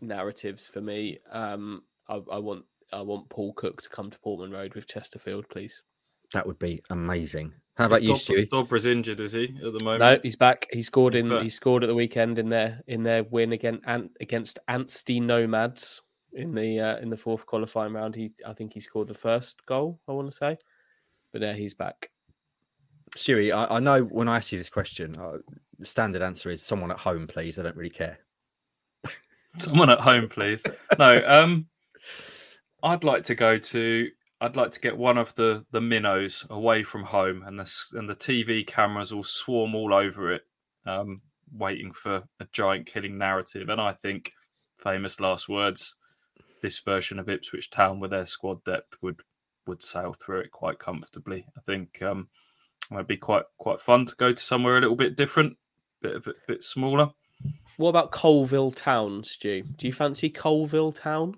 [0.00, 1.18] narratives for me.
[1.30, 5.48] Um, I, I want I want Paul Cook to come to Portman Road with Chesterfield,
[5.48, 5.82] please.
[6.34, 7.52] That would be amazing.
[7.76, 8.48] How about Is you, Dob- Stewie?
[8.48, 10.00] Dobra's injured, is he at the moment?
[10.00, 10.66] No, he's back.
[10.72, 11.30] He scored in.
[11.40, 16.02] He scored at the weekend in their in their win again Ant, against Anstey Nomads
[16.32, 18.16] in the uh, in the fourth qualifying round.
[18.16, 20.00] He I think he scored the first goal.
[20.08, 20.58] I want to say,
[21.32, 22.10] but there he's back.
[23.16, 25.38] Stewie, I, I know when I ask you this question, uh,
[25.78, 27.60] the standard answer is someone at home, please.
[27.60, 28.18] I don't really care.
[29.60, 30.64] Someone at home, please.
[30.98, 31.66] No, um,
[32.82, 34.08] I'd like to go to.
[34.44, 38.06] I'd like to get one of the the minnows away from home, and the and
[38.06, 40.42] the TV cameras will swarm all over it,
[40.84, 43.70] um, waiting for a giant killing narrative.
[43.70, 44.32] And I think,
[44.76, 45.94] famous last words,
[46.60, 49.22] this version of Ipswich Town with their squad depth would
[49.66, 51.46] would sail through it quite comfortably.
[51.56, 52.28] I think um,
[52.90, 55.56] it might be quite quite fun to go to somewhere a little bit different,
[56.02, 57.08] bit of bit, bit smaller.
[57.78, 59.62] What about Coalville Town, Stu?
[59.62, 61.36] Do you fancy Coalville Town?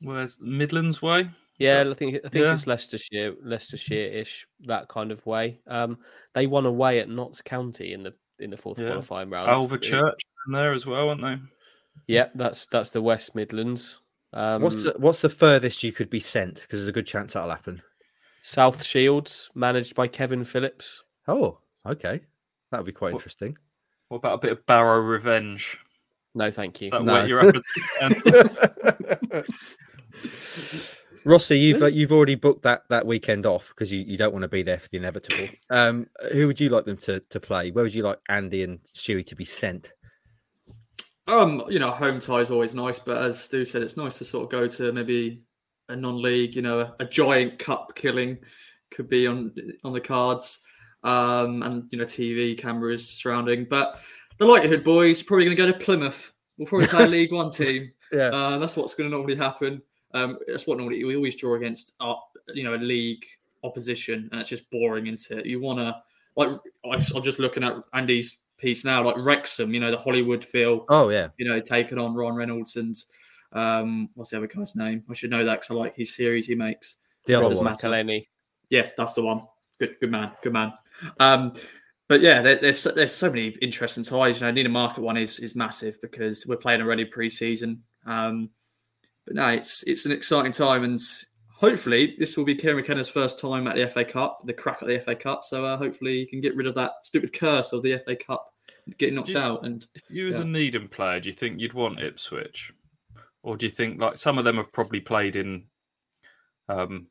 [0.00, 1.28] Where's Midlands way?
[1.60, 2.52] Yeah, I think I think yeah.
[2.52, 5.60] it's Leicestershire, Leicestershire-ish, that kind of way.
[5.66, 5.98] Um,
[6.34, 8.88] they won away at Notts County in the in the fourth Yeah.
[8.88, 9.48] qualifying round.
[9.48, 10.14] Alvechurch
[10.46, 11.36] in there as well, aren't they?
[12.06, 14.00] Yeah, that's that's the West Midlands.
[14.32, 16.54] Um, what's the, what's the furthest you could be sent?
[16.62, 17.82] Because there's a good chance that'll happen.
[18.42, 21.02] South Shields, managed by Kevin Phillips.
[21.28, 22.20] Oh, okay,
[22.70, 23.58] that would be quite What- interesting.
[24.08, 25.78] What about a bit of Barrow revenge?
[26.34, 26.86] No, thank you.
[26.86, 27.12] Is that No.
[27.12, 29.46] whet your appetite?
[31.24, 34.42] Rossi, you've uh, you've already booked that that weekend off because you, you don't want
[34.42, 35.48] to be there for the inevitable.
[35.68, 37.70] Um, who would you like them to to play?
[37.70, 39.92] Where would you like Andy and Stewie to be sent?
[41.26, 44.24] Um, you know, home tie is always nice, but as Stu said, it's nice to
[44.24, 45.42] sort of go to maybe
[45.88, 46.56] a non-league.
[46.56, 48.38] You know, a, a giant cup killing
[48.90, 49.54] could be on
[49.84, 50.60] on the cards,
[51.04, 53.66] um, and you know, TV cameras surrounding.
[53.68, 54.00] But
[54.38, 56.32] the likelihood, boys, probably going to go to Plymouth.
[56.56, 57.92] We'll probably play a League One team.
[58.12, 59.82] Yeah, Uh, that's what's going to normally happen.
[60.14, 61.94] Um, that's what normally we always draw against.
[62.00, 62.14] Uh,
[62.54, 63.24] you know, a league
[63.62, 65.46] opposition, and it's just boring, isn't it?
[65.46, 65.96] You want to
[66.36, 66.48] like.
[66.84, 69.72] I- I'm just looking at Andy's piece now, like Wrexham.
[69.72, 72.96] You know, the Hollywood feel oh yeah, you know, taking on Ron Reynolds and
[73.52, 75.02] um, what's the other guy's name?
[75.10, 76.96] I should know that because I like his series he makes.
[77.26, 77.64] the other one.
[77.64, 77.88] matter.
[77.88, 78.26] McElhenney.
[78.68, 79.42] Yes, that's the one.
[79.78, 80.72] Good, good man, good man.
[81.18, 81.52] Um,
[82.08, 84.40] but yeah, there, there's so- there's so many interesting ties.
[84.40, 87.82] You know, Needham Market one is is massive because we're playing already pre-season.
[88.06, 88.50] Um,
[89.26, 90.98] but no, it's it's an exciting time, and
[91.52, 94.88] hopefully this will be Kieran McKenna's first time at the FA Cup, the crack at
[94.88, 95.44] the FA Cup.
[95.44, 98.52] So uh, hopefully he can get rid of that stupid curse of the FA Cup,
[98.98, 100.42] getting knocked you- out, and If you as Yeah.
[100.42, 102.72] a Needham player, do you think you'd want Ipswich,
[103.42, 105.66] or do you think like some of them have probably played in
[106.68, 107.08] um,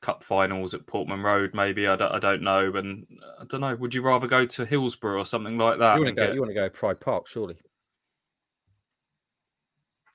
[0.00, 1.54] cup finals at Portman Road?
[1.54, 3.06] Maybe I don't, I don't know, and
[3.40, 3.76] I don't know.
[3.76, 5.96] Would you rather go to Hillsborough or something like that?
[5.98, 6.26] You want to go?
[6.26, 7.56] get- You want to go Pride Park, surely?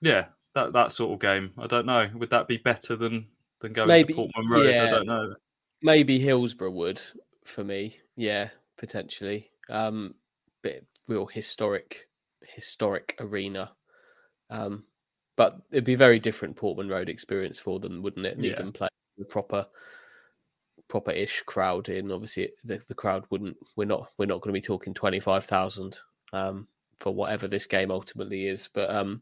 [0.01, 0.25] yeah,
[0.55, 1.51] that that sort of game.
[1.57, 2.09] I don't know.
[2.15, 3.27] Would that be better than
[3.61, 4.69] than going Maybe, to Portman Road?
[4.69, 4.85] yeah.
[4.85, 5.35] I don't know.
[5.81, 7.01] Maybe Hillsborough would
[7.43, 7.97] for me.
[8.15, 9.51] Yeah, potentially.
[9.69, 10.15] Um,
[10.63, 12.07] bit real historic,
[12.55, 13.71] historic arena.
[14.49, 14.85] Um,
[15.35, 18.37] but it'd be a very different Portman Road experience for them, wouldn't it?
[18.37, 18.51] Yeah.
[18.51, 18.87] Needham play
[19.19, 19.67] a proper,
[20.87, 22.11] proper-ish crowd in.
[22.11, 23.57] Obviously, the, the crowd wouldn't.
[23.75, 24.11] We're not.
[24.17, 25.99] We're not going to be talking twenty-five thousand
[26.33, 28.69] um, for whatever this game ultimately is.
[28.73, 29.21] But um,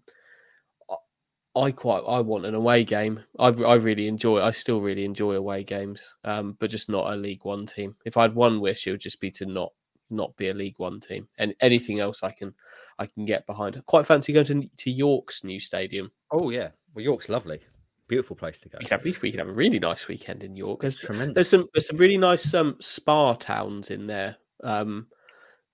[1.56, 3.20] I- I quite I want an away game.
[3.40, 4.42] I I really enjoy.
[4.42, 6.16] I still really enjoy away games.
[6.24, 7.96] Um, but just not a League One team.
[8.06, 9.72] If I had one wish, it would just be to not
[10.10, 11.28] not be a League One team.
[11.38, 12.54] And anything else I can
[13.00, 13.82] I can get behind.
[13.86, 16.12] Quite fancy going to to York's new stadium.
[16.32, 17.60] Oh yeah, well York's lovely,
[18.08, 18.78] beautiful place to go.
[18.80, 20.82] We could have, we could have a really nice weekend in York.
[20.82, 21.36] There's, Tremendous.
[21.36, 24.38] there's some there's some really nice um spa towns in there.
[24.64, 25.08] Um,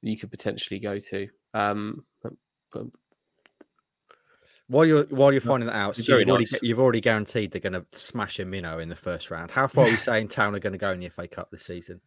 [0.02, 1.28] that you could potentially go to.
[1.54, 2.06] Um,
[4.70, 6.62] While you're while you're finding that out, It's so you've, very already, nice.
[6.62, 9.52] you've already guaranteed they're going to smash a minnow in the first round.
[9.52, 11.66] How far are we saying Town are going to go in the FA Cup this
[11.66, 12.02] season?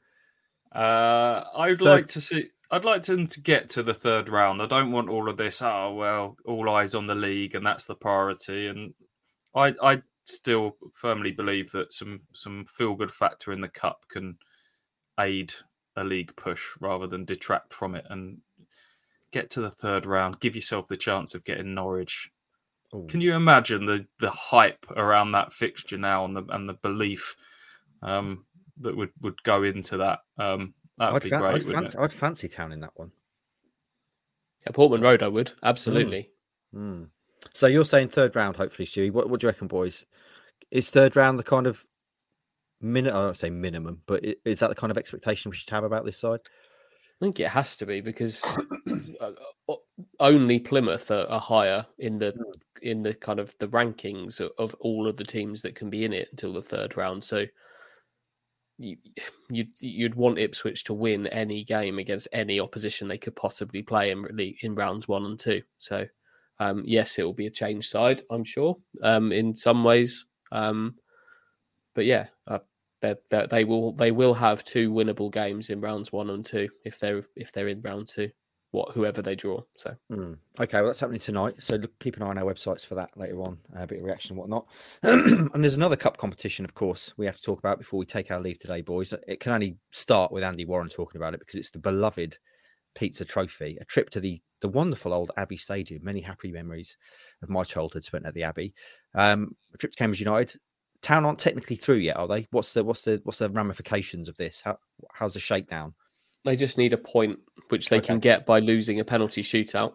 [0.75, 2.49] Uh, I'd Third- like to see.
[2.71, 4.63] I'd like them to get to the third round.
[4.63, 5.61] I don't want all of this.
[5.61, 8.69] Oh well, all eyes on the league, and that's the priority.
[8.69, 8.95] And
[9.55, 14.39] I, I still firmly believe that some some feel good factor in the cup can
[15.21, 15.53] aid
[15.97, 18.07] a league push rather than detract from it.
[18.09, 18.39] And
[19.33, 20.41] get to the third round.
[20.41, 22.31] Give yourself the chance of getting Norwich.
[22.95, 23.07] Ooh.
[23.09, 27.37] Can you imagine the the hype around that fixture now and the and the belief
[28.03, 28.45] um,
[28.81, 30.21] that would would go into that?
[30.39, 31.55] Um, that would I'd, be fan- great.
[31.55, 32.01] I'd, fancy, it?
[32.03, 33.13] I'd fancy Town in that one.
[34.67, 36.31] at Portman Road, I would absolutely.
[36.75, 37.09] Mm.
[37.53, 39.13] So you're saying third round, hopefully, Stewie.
[39.13, 40.07] What, what do you reckon, boys?
[40.71, 41.85] Is third round the kind of
[42.81, 43.13] minute?
[43.13, 46.05] I don't say minimum, but is that the kind of expectation we should have about
[46.05, 46.41] this side?
[46.45, 48.43] I think it has to be because
[49.21, 49.33] uh,
[49.69, 49.75] uh,
[50.23, 52.35] only Plymouth are, are higher in the
[52.81, 56.05] in the kind of the rankings of, of all of the teams that can be
[56.05, 57.23] in it until the third round.
[57.23, 57.45] So
[58.79, 58.97] you
[59.51, 64.11] you'd, you'd want Ipswich to win any game against any opposition they could possibly play
[64.11, 65.63] in really in rounds one and two.
[65.79, 66.07] So
[66.59, 70.27] um, yes, it will be a change side, I'm sure, um, in some ways.
[70.53, 70.95] Um,
[71.95, 72.61] but yeah, uh,
[73.01, 76.69] they they they will they will have two winnable games in rounds one and two
[76.85, 78.31] if they're if they're in round two,
[78.73, 79.63] what whoever they draw.
[79.77, 80.35] So Hmm.
[80.59, 81.63] Okay, well, that's happening tonight.
[81.63, 84.05] So look, keep an eye on our websites for that later on, a bit of
[84.05, 84.67] reaction and whatnot.
[85.03, 88.31] and there's another cup competition, of course, we have to talk about before we take
[88.31, 89.15] our leave today, boys.
[89.29, 92.39] It can only start with Andy Warren talking about it because it's the beloved
[92.95, 96.05] pizza trophy, a trip to the the wonderful old Abbey Stadium.
[96.05, 96.97] Many happy memories
[97.43, 98.75] of my childhood spent at the Abbey.
[99.15, 100.61] Um, a trip to Cambridge United.
[101.03, 102.47] Town aren't technically through yet, are they?
[102.53, 104.63] What's the what's the what's the ramifications of this?
[104.65, 104.79] How
[105.15, 105.95] how's the shakedown?
[106.45, 107.39] They just need a point
[107.69, 109.95] which they can get by losing a penalty shootout.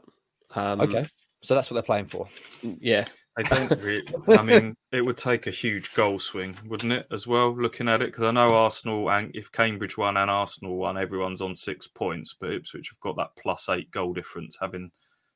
[0.56, 1.08] Um, Okay,
[1.44, 2.28] so that's what they're playing for.
[2.62, 3.06] Yeah,
[3.38, 4.08] I don't really.
[4.30, 7.08] I mean, it would take a huge goal swing, wouldn't it?
[7.12, 10.78] As well, looking at it, because I know Arsenal and if Cambridge won and Arsenal
[10.78, 14.92] won, everyone's on six points, but Ipswich have got that plus eight goal difference, having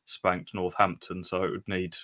[0.05, 1.23] spanked Northampton.
[1.23, 1.95] So it would need,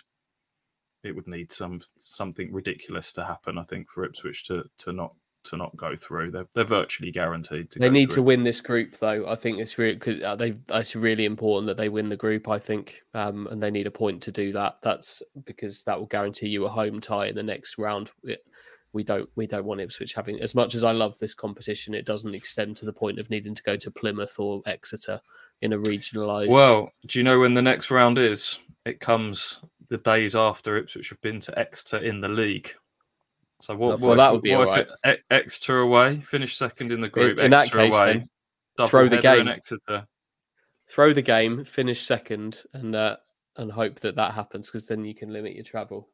[1.03, 5.15] it would need some something ridiculous to happen, I think, for Ipswich to to not
[5.49, 6.31] to not go through.
[6.31, 7.79] They're they're virtually guaranteed to.
[7.79, 9.27] they need to win this group though.
[9.27, 12.47] I think it's really because uh, they it's really important that they win the group.
[12.47, 14.77] I think, um, and they need a point to do that.
[14.81, 18.11] That's because that will guarantee you a home tie in the next round.
[18.23, 18.43] It,
[18.93, 21.93] we don't we don't want Ipswich having as much as I love this competition.
[21.93, 25.21] It doesn't extend to the point of needing to go to Plymouth or Exeter
[25.61, 26.49] in a regionalised.
[26.49, 28.59] Well, do you know when the next round is?
[28.85, 32.73] It comes the days after Ipswich have been to Exeter in the league.
[33.59, 33.99] So what?
[33.99, 37.39] Well, what that would be what if it- Exeter away, finish second in the group.
[37.39, 38.27] in that case, away,
[38.77, 39.47] then, throw the game.
[39.47, 40.07] Exeter.
[40.89, 43.17] throw the game, finish second, and uh,
[43.57, 46.09] and hope that that happens because then you can limit your travel.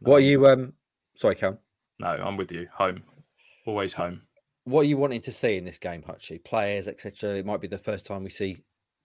[0.00, 0.46] What are you?
[0.48, 0.72] Um,
[1.14, 1.58] sorry, Cam.
[1.98, 2.68] No, I'm with you.
[2.76, 3.02] Home,
[3.66, 4.22] always home.
[4.64, 6.44] What are you wanting to see in this game, Hutchie?
[6.44, 7.36] Players, etc.
[7.36, 8.62] It might be the first time we see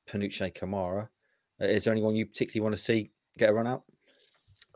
[0.10, 1.10] Panutche Camara.
[1.62, 3.84] Uh, Is there anyone you particularly want to see get a run out?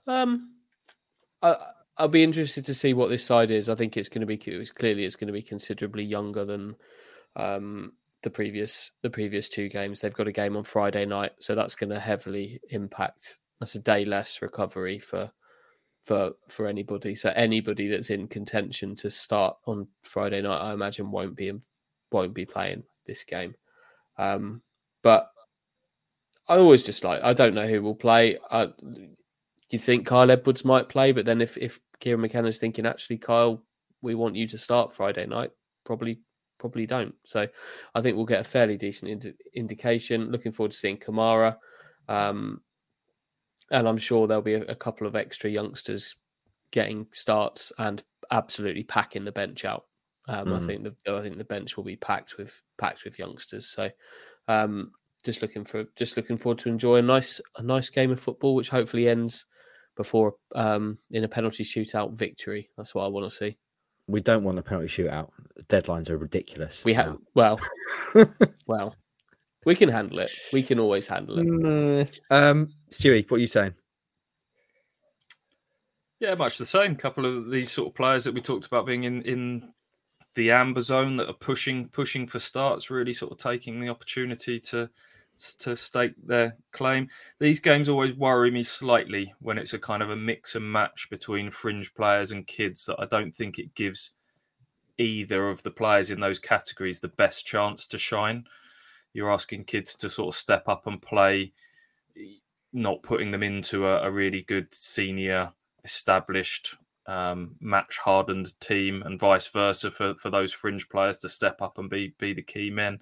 [0.07, 0.53] Um,
[1.41, 1.55] I,
[1.97, 3.69] I'll be interested to see what this side is.
[3.69, 6.75] I think it's going to be it's clearly it's going to be considerably younger than
[7.35, 7.93] um,
[8.23, 10.01] the previous the previous two games.
[10.01, 13.39] They've got a game on Friday night, so that's going to heavily impact.
[13.59, 15.31] That's a day less recovery for
[16.03, 17.15] for for anybody.
[17.15, 21.51] So anybody that's in contention to start on Friday night, I imagine won't be
[22.11, 23.55] won't be playing this game.
[24.17, 24.61] Um,
[25.03, 25.31] but
[26.47, 28.37] I always just like I don't know who will play.
[28.49, 28.69] I,
[29.69, 33.63] you think Kyle Edwards might play, but then if if Kieran McKenna's thinking actually Kyle,
[34.01, 35.51] we want you to start Friday night,
[35.83, 36.21] probably
[36.59, 37.15] probably don't.
[37.25, 37.47] So
[37.93, 40.31] I think we'll get a fairly decent indi- indication.
[40.31, 41.57] Looking forward to seeing Camara,
[42.07, 42.61] um,
[43.71, 46.15] and I'm sure there'll be a, a couple of extra youngsters
[46.71, 49.85] getting starts and absolutely packing the bench out.
[50.27, 50.65] Um, I Mhm.
[50.65, 53.67] think the I think the bench will be packed with packed with youngsters.
[53.67, 53.89] So
[54.47, 54.91] um,
[55.23, 58.55] just looking for just looking forward to enjoy a nice a nice game of football,
[58.55, 59.45] which hopefully ends
[59.97, 62.69] before um, in a penalty shootout victory.
[62.77, 63.57] That's what I want to see.
[64.07, 65.31] We don't want a penalty shootout.
[65.67, 66.85] Deadlines are ridiculous.
[66.85, 67.59] We have well,
[68.67, 68.95] well,
[69.65, 70.31] we can handle it.
[70.53, 72.19] We can always handle it.
[72.31, 73.73] Um, Stewie, what are you saying?
[76.19, 76.95] Yeah, much the same.
[76.95, 79.73] couple of these sort of players that we talked about being in in
[80.35, 84.59] the amber zone that are pushing pushing for starts, really sort of taking the opportunity
[84.59, 84.89] to
[85.37, 87.09] to stake their claim.
[87.39, 91.09] These games always worry me slightly when it's a kind of a mix and match
[91.09, 94.11] between fringe players and kids that I don't think it gives
[94.97, 98.45] either of the players in those categories the best chance to shine.
[99.13, 101.53] You're asking kids to sort of step up and play,
[102.73, 105.51] not putting them into a, a really good senior,
[105.83, 106.75] established,
[107.05, 111.77] um, match hardened team, and vice versa for, for those fringe players to step up
[111.77, 112.99] and be be the key men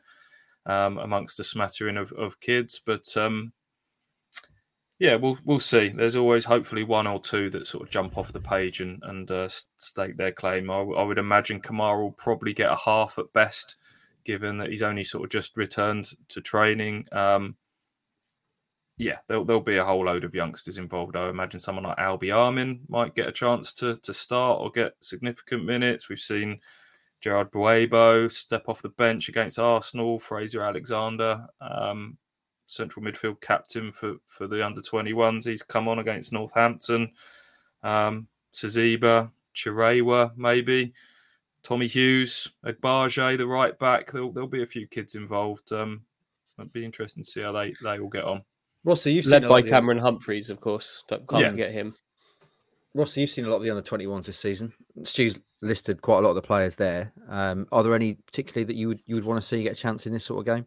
[0.65, 2.81] um, amongst a smattering of, of kids.
[2.83, 3.53] But um,
[4.99, 5.89] yeah, we'll we'll see.
[5.89, 9.29] There's always hopefully one or two that sort of jump off the page and and
[9.29, 10.71] uh, stake their claim.
[10.71, 13.75] I, I, would imagine Camara will probably get a half at best,
[14.23, 17.07] given that he's only sort of just returned to training.
[17.11, 17.57] Um,
[18.97, 21.17] yeah, there'll, there'll be a whole load of youngsters involved.
[21.17, 24.93] I imagine someone like Albi Armin might get a chance to to start or get
[25.01, 26.07] significant minutes.
[26.07, 26.61] We've seen
[27.25, 30.19] Gerard Buabo step off the bench against Arsenal.
[30.19, 32.19] Fraser Alexander, um,
[32.67, 35.43] central midfield captain for, for the under 21s.
[35.43, 37.11] He's come on against Northampton.
[37.81, 40.93] Um, Siziba, Chirewa, maybe.
[41.63, 44.11] Tommy Hughes, Agbaje, the right back.
[44.11, 45.71] There'll, there'll be a few kids involved.
[45.71, 46.03] Um,
[46.59, 48.43] it'd be interesting to see how they, they all get on.
[48.83, 51.03] Rossi, you've led by Cameron Humphreys, of course.
[51.09, 51.49] Can't yeah.
[51.49, 51.95] forget him.
[52.95, 54.71] Rossi, you've seen a lot of the under 21s this season.
[55.03, 57.11] Stu's listed quite a lot of the players there.
[57.27, 59.75] Um, are there any particularly that you would you would want to see get a
[59.75, 60.65] chance in this sort of game?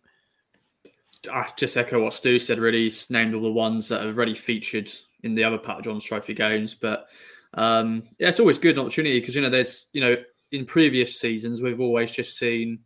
[1.33, 2.59] I just echo what Stu said.
[2.59, 4.91] Really, he's named all the ones that have already featured
[5.23, 6.75] in the other Papa John's Trophy games.
[6.75, 7.09] But
[7.55, 10.17] um, yeah, it's always good an opportunity because you know there's you know
[10.53, 12.81] in previous seasons we've always just seen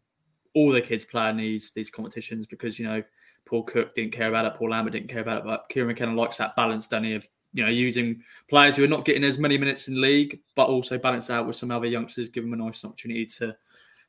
[0.55, 3.03] all the kids playing these these competitions because you know
[3.45, 6.14] Paul Cook didn't care about it, Paul Lambert didn't care about it, but Kieran McKenna
[6.14, 7.14] likes that balance, doesn't he?
[7.14, 10.68] Of you know using players who are not getting as many minutes in league, but
[10.68, 13.55] also balance out with some other youngsters, give them a nice opportunity to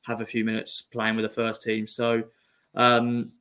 [0.04, 1.88] have a few minutes playing with the first team.
[1.88, 2.24] So.
[2.76, 3.32] Um,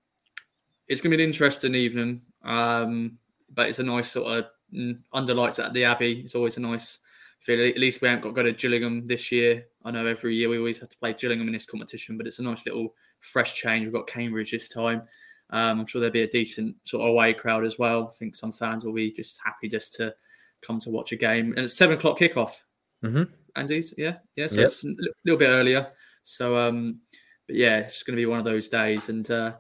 [0.88, 2.20] it's going to be an interesting evening.
[2.44, 3.18] Um,
[3.54, 4.44] but it's a nice sort of
[4.74, 6.20] mm, under lights at the Abbey.
[6.20, 6.98] It's always a nice
[7.40, 7.70] feeling.
[7.70, 9.66] At least we haven't got to go to Gillingham this year.
[9.84, 12.38] I know every year we always have to play Gillingham in this competition, but it's
[12.38, 13.84] a nice little fresh change.
[13.84, 15.02] We've got Cambridge this time.
[15.50, 18.10] Um, I'm sure there'll be a decent sort of away crowd as well.
[18.10, 20.14] I think some fans will be just happy just to
[20.62, 21.52] come to watch a game.
[21.56, 22.56] And it's seven o'clock kickoff.
[23.04, 23.24] Mm-hmm.
[23.56, 24.46] Andy's, yeah, yeah.
[24.46, 24.66] So yep.
[24.66, 25.88] it's a little bit earlier.
[26.22, 27.00] So, um,
[27.46, 29.08] but yeah, it's going to be one of those days.
[29.08, 29.52] And uh,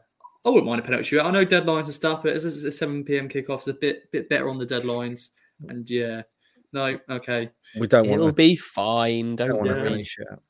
[0.44, 1.26] I wouldn't mind a penalty shootout.
[1.26, 3.28] I know deadlines and stuff, but as a 7 p.m.
[3.28, 5.30] kickoff is a bit bit better on the deadlines.
[5.68, 6.22] And yeah,
[6.72, 7.50] no, okay.
[7.78, 8.20] We don't want.
[8.20, 9.36] It'll a, be fine.
[9.36, 10.40] Don't, don't want a penalty shootout.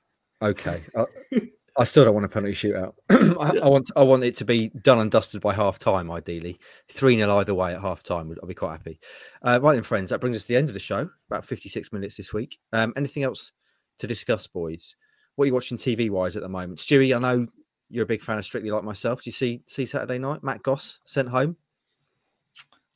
[0.51, 0.81] Okay.
[0.97, 1.05] I,
[1.77, 2.95] I, still don't want a penalty shootout.
[3.11, 6.59] I, I, want I want it to be done and dusted by half time, ideally.
[6.91, 8.31] 3 0 either way at half time.
[8.43, 9.01] I'll be quite happy.
[9.43, 11.11] Uh, right then, friends, that brings us to the end of the show.
[11.31, 12.59] About 56 minutes this week.
[12.73, 13.53] Um, anything else
[13.99, 14.97] to discuss, boys?
[15.37, 16.79] What are you watching TV wise at the moment?
[16.79, 17.47] Stewie, I know
[17.89, 19.23] you're a big fan of Strictly like myself.
[19.23, 20.43] Do you see see Saturday night?
[20.43, 21.57] Matt Goss sent home.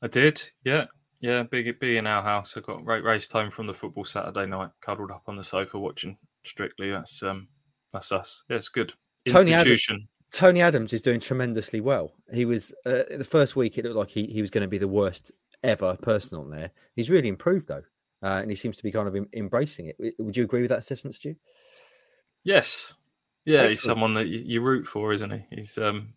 [0.03, 0.43] I did.
[0.65, 0.87] Yeah,
[1.21, 1.43] yeah.
[1.45, 2.55] Big big in our house.
[2.57, 5.79] I got right raced home from the football Saturday night, cuddled up on the sofa
[5.79, 6.91] watching Strictly.
[6.91, 7.49] That's um
[7.93, 8.43] that's us.
[8.49, 8.93] Yeah, it's good.
[9.27, 9.95] Tony Institution.
[9.95, 12.13] Adams, Tony Adams is doing tremendously well.
[12.33, 13.79] He was uh, the first week.
[13.79, 15.33] It looked like he, he was going to be the worst
[15.63, 16.71] ever person on there.
[16.95, 17.85] He's really improved though,
[18.23, 20.15] uh, and he seems to be kind of em- embracing it.
[20.19, 21.37] Would you agree with that assessment, Stu?
[22.45, 22.95] Yes,
[23.45, 23.71] yeah, Excellent.
[23.71, 25.47] he's someone that you, you, root for, isn't he?
[25.51, 26.15] He's um,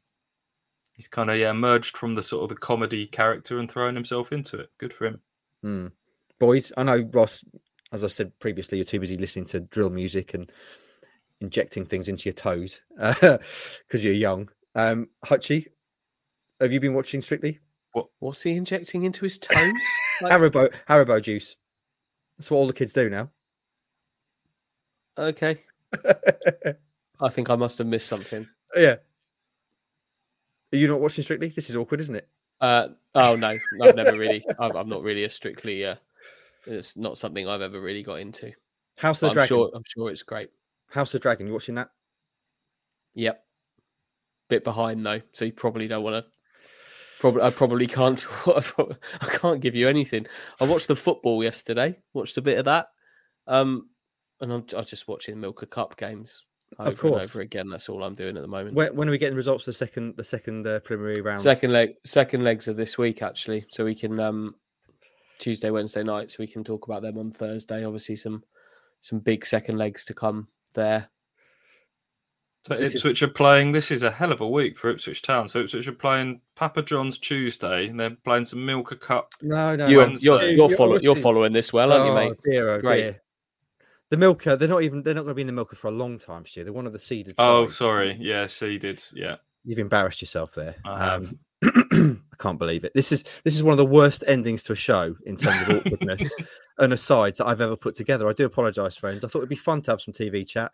[0.95, 4.31] he's kind of yeah emerged from the sort of the comedy character and thrown himself
[4.31, 4.69] into it.
[4.79, 5.21] Good for him.
[5.63, 5.91] Mm.
[6.39, 7.43] Boys, I know Ross,
[7.91, 10.51] as I said previously, you're too busy listening to drill music and
[11.41, 13.37] injecting things into your toes because uh,
[13.93, 14.49] you're young.
[14.75, 15.67] Um, Hutchie,
[16.59, 17.59] have you been watching Strictly?
[17.93, 18.07] What?
[18.19, 19.73] What's he injecting into his toes?
[20.21, 20.31] like...
[20.31, 21.55] Haribo, Haribo juice.
[22.37, 23.29] That's what all the kids do now.
[25.17, 25.63] Okay.
[27.19, 28.47] I think I must have missed something.
[28.75, 28.97] Yeah.
[30.71, 31.49] Are you not watching Strictly?
[31.49, 32.27] This is awkward, isn't it?
[32.61, 34.45] Uh, oh no, I've never really.
[34.59, 35.85] I'm, I'm not really a Strictly.
[35.85, 35.95] Uh,
[36.65, 38.53] it's not something I've ever really got into.
[38.97, 39.43] House of the Dragon.
[39.43, 40.51] I'm sure, I'm sure it's great.
[40.91, 41.47] House of Dragon.
[41.47, 41.89] You watching that?
[43.15, 43.43] Yep.
[44.49, 46.31] Bit behind though, so you probably don't want to.
[47.19, 48.25] Probably, I probably can't.
[48.47, 50.25] I can't give you anything.
[50.59, 51.99] I watched the football yesterday.
[52.13, 52.87] Watched a bit of that.
[53.45, 53.89] Um,
[54.39, 56.45] and I'm, I'm just watching Milka Cup games
[56.77, 57.21] over of course.
[57.21, 57.69] and over again.
[57.69, 58.75] That's all I'm doing at the moment.
[58.75, 61.41] When, when are we getting results for the second the second uh, preliminary round?
[61.41, 64.55] Second leg, second legs of this week actually, so we can um
[65.39, 66.37] Tuesday, Wednesday nights.
[66.37, 67.83] So we can talk about them on Thursday.
[67.83, 68.43] Obviously, some
[69.01, 71.09] some big second legs to come there.
[72.65, 73.29] So this Ipswich is...
[73.29, 73.71] are playing.
[73.71, 75.47] This is a hell of a week for Ipswich Town.
[75.47, 79.33] So Ipswich are playing Papa John's Tuesday, and they're playing some Milka Cup.
[79.41, 82.29] No, no, you, are you're, you're, you're, follow, you're following this well, aren't oh, you,
[82.29, 82.37] mate?
[82.43, 83.01] Dear, oh, Great.
[83.01, 83.21] Dear.
[84.09, 85.91] The Milker, they're not even they're not going to be in the Milker for a
[85.91, 86.63] long time, Stu.
[86.63, 87.35] They're one of the seeded.
[87.37, 87.77] Oh, sides.
[87.77, 88.17] sorry.
[88.19, 89.03] Yeah, seeded.
[89.13, 89.35] Yeah.
[89.63, 90.75] You've embarrassed yourself there.
[90.83, 91.27] I have.
[91.27, 92.93] Um, I can't believe it.
[92.93, 95.69] This is this is one of the worst endings to a show in terms of
[95.85, 96.31] awkwardness
[96.77, 98.29] and asides that I've ever put together.
[98.29, 99.23] I do apologise, friends.
[99.23, 100.71] I thought it'd be fun to have some TV chat.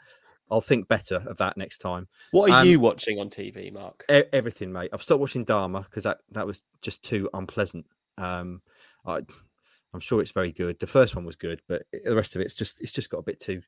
[0.52, 2.08] I'll think better of that next time.
[2.30, 4.06] What are Um, you watching on TV, Mark?
[4.12, 4.92] E- everything, mate.
[4.94, 7.88] I've stopped watching Dahmer because that that was just too unpleasant.
[8.20, 8.62] Um,
[9.08, 9.22] I,
[9.92, 10.80] I'm sure it's very good.
[10.80, 13.24] The first one was good, but the rest of it's just it's just got a
[13.24, 13.64] bit too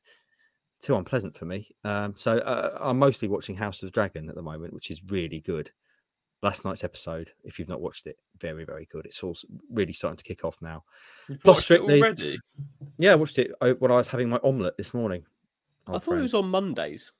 [0.80, 1.70] too unpleasant for me.
[1.82, 5.02] Um, so uh, I'm mostly watching House of the Dragon at the moment, which is
[5.02, 5.72] really good.
[6.40, 9.06] Last night's episode, if you've not watched it, very very good.
[9.06, 9.36] It's all
[9.72, 10.84] really starting to kick off now.
[11.28, 12.38] You've Plus watched it Strictly- already.
[12.98, 15.24] Yeah, I watched it uh, when I was having my omelette this morning.
[15.88, 17.12] I thought it was on Mondays.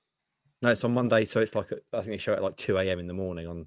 [0.63, 2.79] No, it's on Monday, so it's like I think they show it at like two
[2.79, 2.99] a.m.
[3.01, 3.67] in the morning on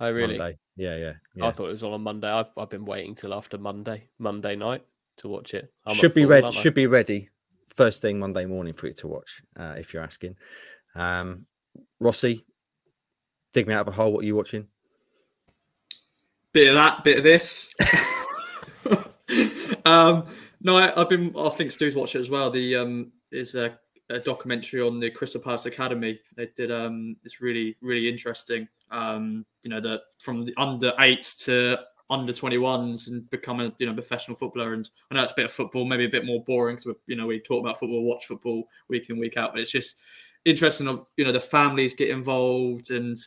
[0.00, 0.36] Oh, really?
[0.38, 0.58] Monday.
[0.76, 1.46] Yeah, yeah, yeah.
[1.46, 2.28] I thought it was on a Monday.
[2.28, 4.84] I've I've been waiting till after Monday, Monday night,
[5.18, 5.72] to watch it.
[5.84, 6.50] I'm should be ready.
[6.52, 7.30] Should be ready
[7.74, 10.36] first thing Monday morning for you to watch, uh, if you're asking.
[10.94, 11.46] Um,
[12.00, 12.44] Rossi,
[13.52, 14.12] dig me out of a hole.
[14.12, 14.68] What are you watching?
[16.56, 17.74] Bit of that, bit of this.
[19.84, 20.24] um,
[20.62, 21.34] no, I, I've been.
[21.38, 22.50] I think Stu's watched it as well.
[22.50, 23.78] The um is a,
[24.08, 26.18] a documentary on the Crystal Palace Academy.
[26.34, 27.16] They did um.
[27.24, 28.66] It's really really interesting.
[28.90, 31.78] Um, you know that from the under eights to
[32.08, 35.46] under 21s and become a you know professional footballer and I know it's a bit
[35.46, 38.26] of football maybe a bit more boring because you know we talk about football watch
[38.26, 39.96] football week in week out but it's just
[40.44, 43.18] interesting of you know the families get involved and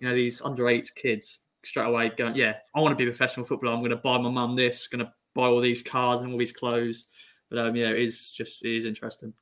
[0.00, 3.12] you know these under eight kids straight away going yeah I want to be a
[3.12, 6.20] professional footballer I'm going to buy my mum this going to buy all these cars
[6.20, 7.06] and all these clothes
[7.50, 9.32] but um yeah it is just it is interesting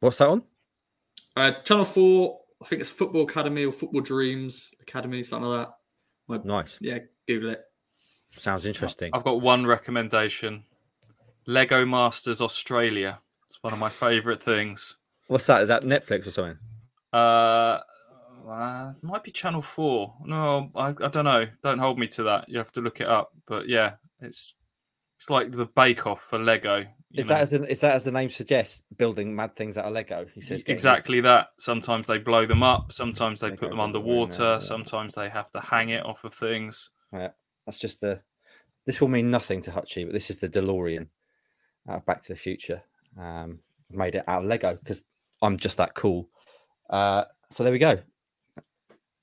[0.00, 0.42] What's that on?
[1.36, 5.68] uh, Channel 4 I think it's Football Academy or Football Dreams Academy something like
[6.28, 6.78] that Nice.
[6.80, 7.60] yeah Google it
[8.36, 9.10] Sounds interesting.
[9.14, 10.64] I've got one recommendation
[11.46, 13.20] Lego Masters Australia.
[13.46, 14.96] It's one of my favourite things.
[15.28, 15.62] What's that?
[15.62, 16.58] Is that Netflix or something?
[17.12, 17.78] Uh,
[18.48, 20.14] uh, might be Channel 4.
[20.26, 21.46] No, I, I don't know.
[21.62, 22.48] Don't hold me to that.
[22.48, 23.30] You have to look it up.
[23.46, 24.54] But yeah, it's
[25.16, 26.78] it's like the Bake Off for Lego.
[26.78, 26.86] you
[27.22, 27.34] Is know.
[27.34, 28.82] that as an, is that as the name suggests?
[28.96, 30.26] Building mad things out of Lego.
[30.34, 31.48] He says exactly that.
[31.58, 32.92] Sometimes they blow them up.
[32.92, 34.42] Sometimes they They put them underwater.
[34.42, 34.58] yeah.
[34.58, 36.90] Sometimes they have to hang it off of things.
[37.12, 37.30] Yeah,
[37.66, 38.20] that's just the.
[38.86, 41.06] This will mean nothing to Hutchie, but this is the DeLorean
[41.88, 42.82] out of Back to the Future.
[43.18, 45.02] Um, made it out of Lego because
[45.40, 46.28] I'm just that cool.
[46.90, 47.98] Uh, so there we go.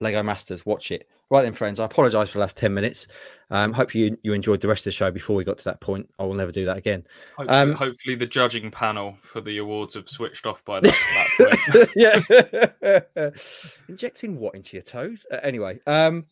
[0.01, 1.07] Lego Masters, watch it.
[1.29, 1.79] Right then, friends.
[1.79, 3.07] I apologise for the last ten minutes.
[3.49, 5.79] Um, hope you you enjoyed the rest of the show before we got to that
[5.79, 6.09] point.
[6.19, 7.05] I will never do that again.
[7.37, 10.95] Hopefully, Um, hopefully the judging panel for the awards have switched off by that,
[11.37, 11.89] that point.
[13.15, 13.29] yeah.
[13.87, 15.25] Injecting what into your toes?
[15.31, 16.25] Uh, anyway, um,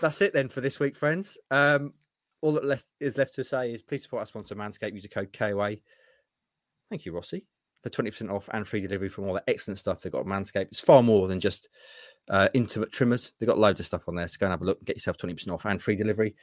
[0.00, 1.36] that's it then for this week, friends.
[1.50, 1.92] Um,
[2.40, 4.94] all that left is left to say is please support our sponsor Manscaped.
[4.94, 5.76] Use the code KOA.
[6.90, 7.46] Thank you, Rossi,
[7.84, 10.68] for twenty percent off and free delivery from all the excellent stuff they've got Manscaped.
[10.72, 11.68] It's far more than just
[12.30, 13.32] uh, intimate trimmers.
[13.38, 14.26] They've got loads of stuff on there.
[14.26, 16.34] So go and have a look get yourself twenty percent off and free delivery.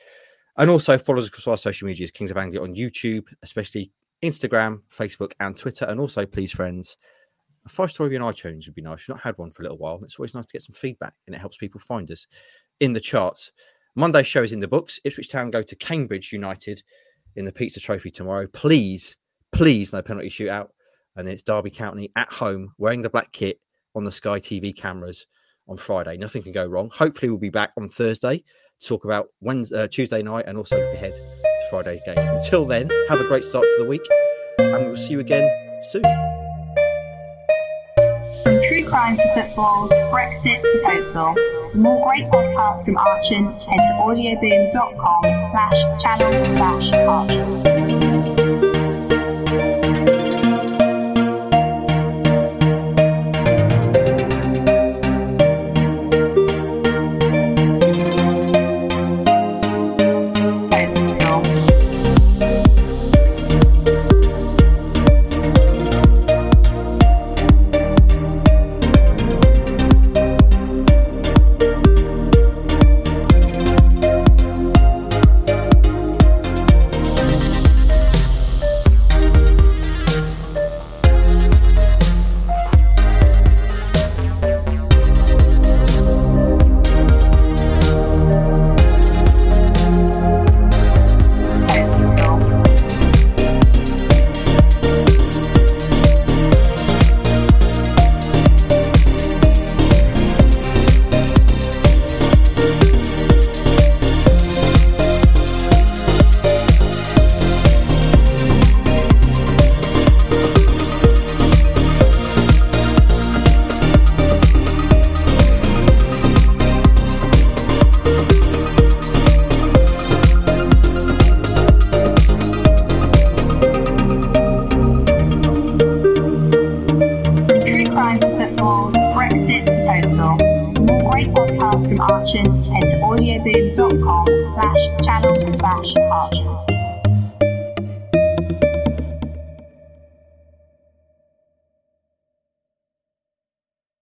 [0.56, 4.82] And also follow us across our social medias, Kings of Anglia on YouTube, especially Instagram,
[4.96, 5.86] Facebook, and Twitter.
[5.86, 6.98] And also, please, friends,
[7.66, 9.00] a five star review on iTunes would be nice.
[9.00, 10.00] We've not had one for a little while.
[10.04, 12.28] It's always nice to get some feedback and it helps people find us
[12.80, 13.52] in the charts.
[13.96, 15.00] Monday's show is in the books.
[15.04, 16.84] Ipswich Town go to Cambridge United
[17.36, 18.48] in the Pizza Trophy tomorrow.
[18.48, 19.18] Please,
[19.52, 20.70] please, no penalty shootout.
[21.16, 23.60] And it's Derby County at home wearing the black kit
[23.96, 25.26] on the Sky TV cameras
[25.68, 26.18] on Friday.
[26.18, 26.90] Nothing can go wrong.
[26.90, 28.44] Hopefully, we'll be back on Thursday
[28.80, 32.18] to talk about Wednesday, uh, Tuesday night and also look ahead to Friday's game.
[32.18, 34.02] Until then, have a great start to the week
[34.60, 35.50] and we'll see you again
[35.92, 36.04] soon.
[38.44, 41.72] From true crime to football, Brexit to.
[41.72, 47.81] For more great podcasts from Archon, head to audioboom.com slash channel slash Archon.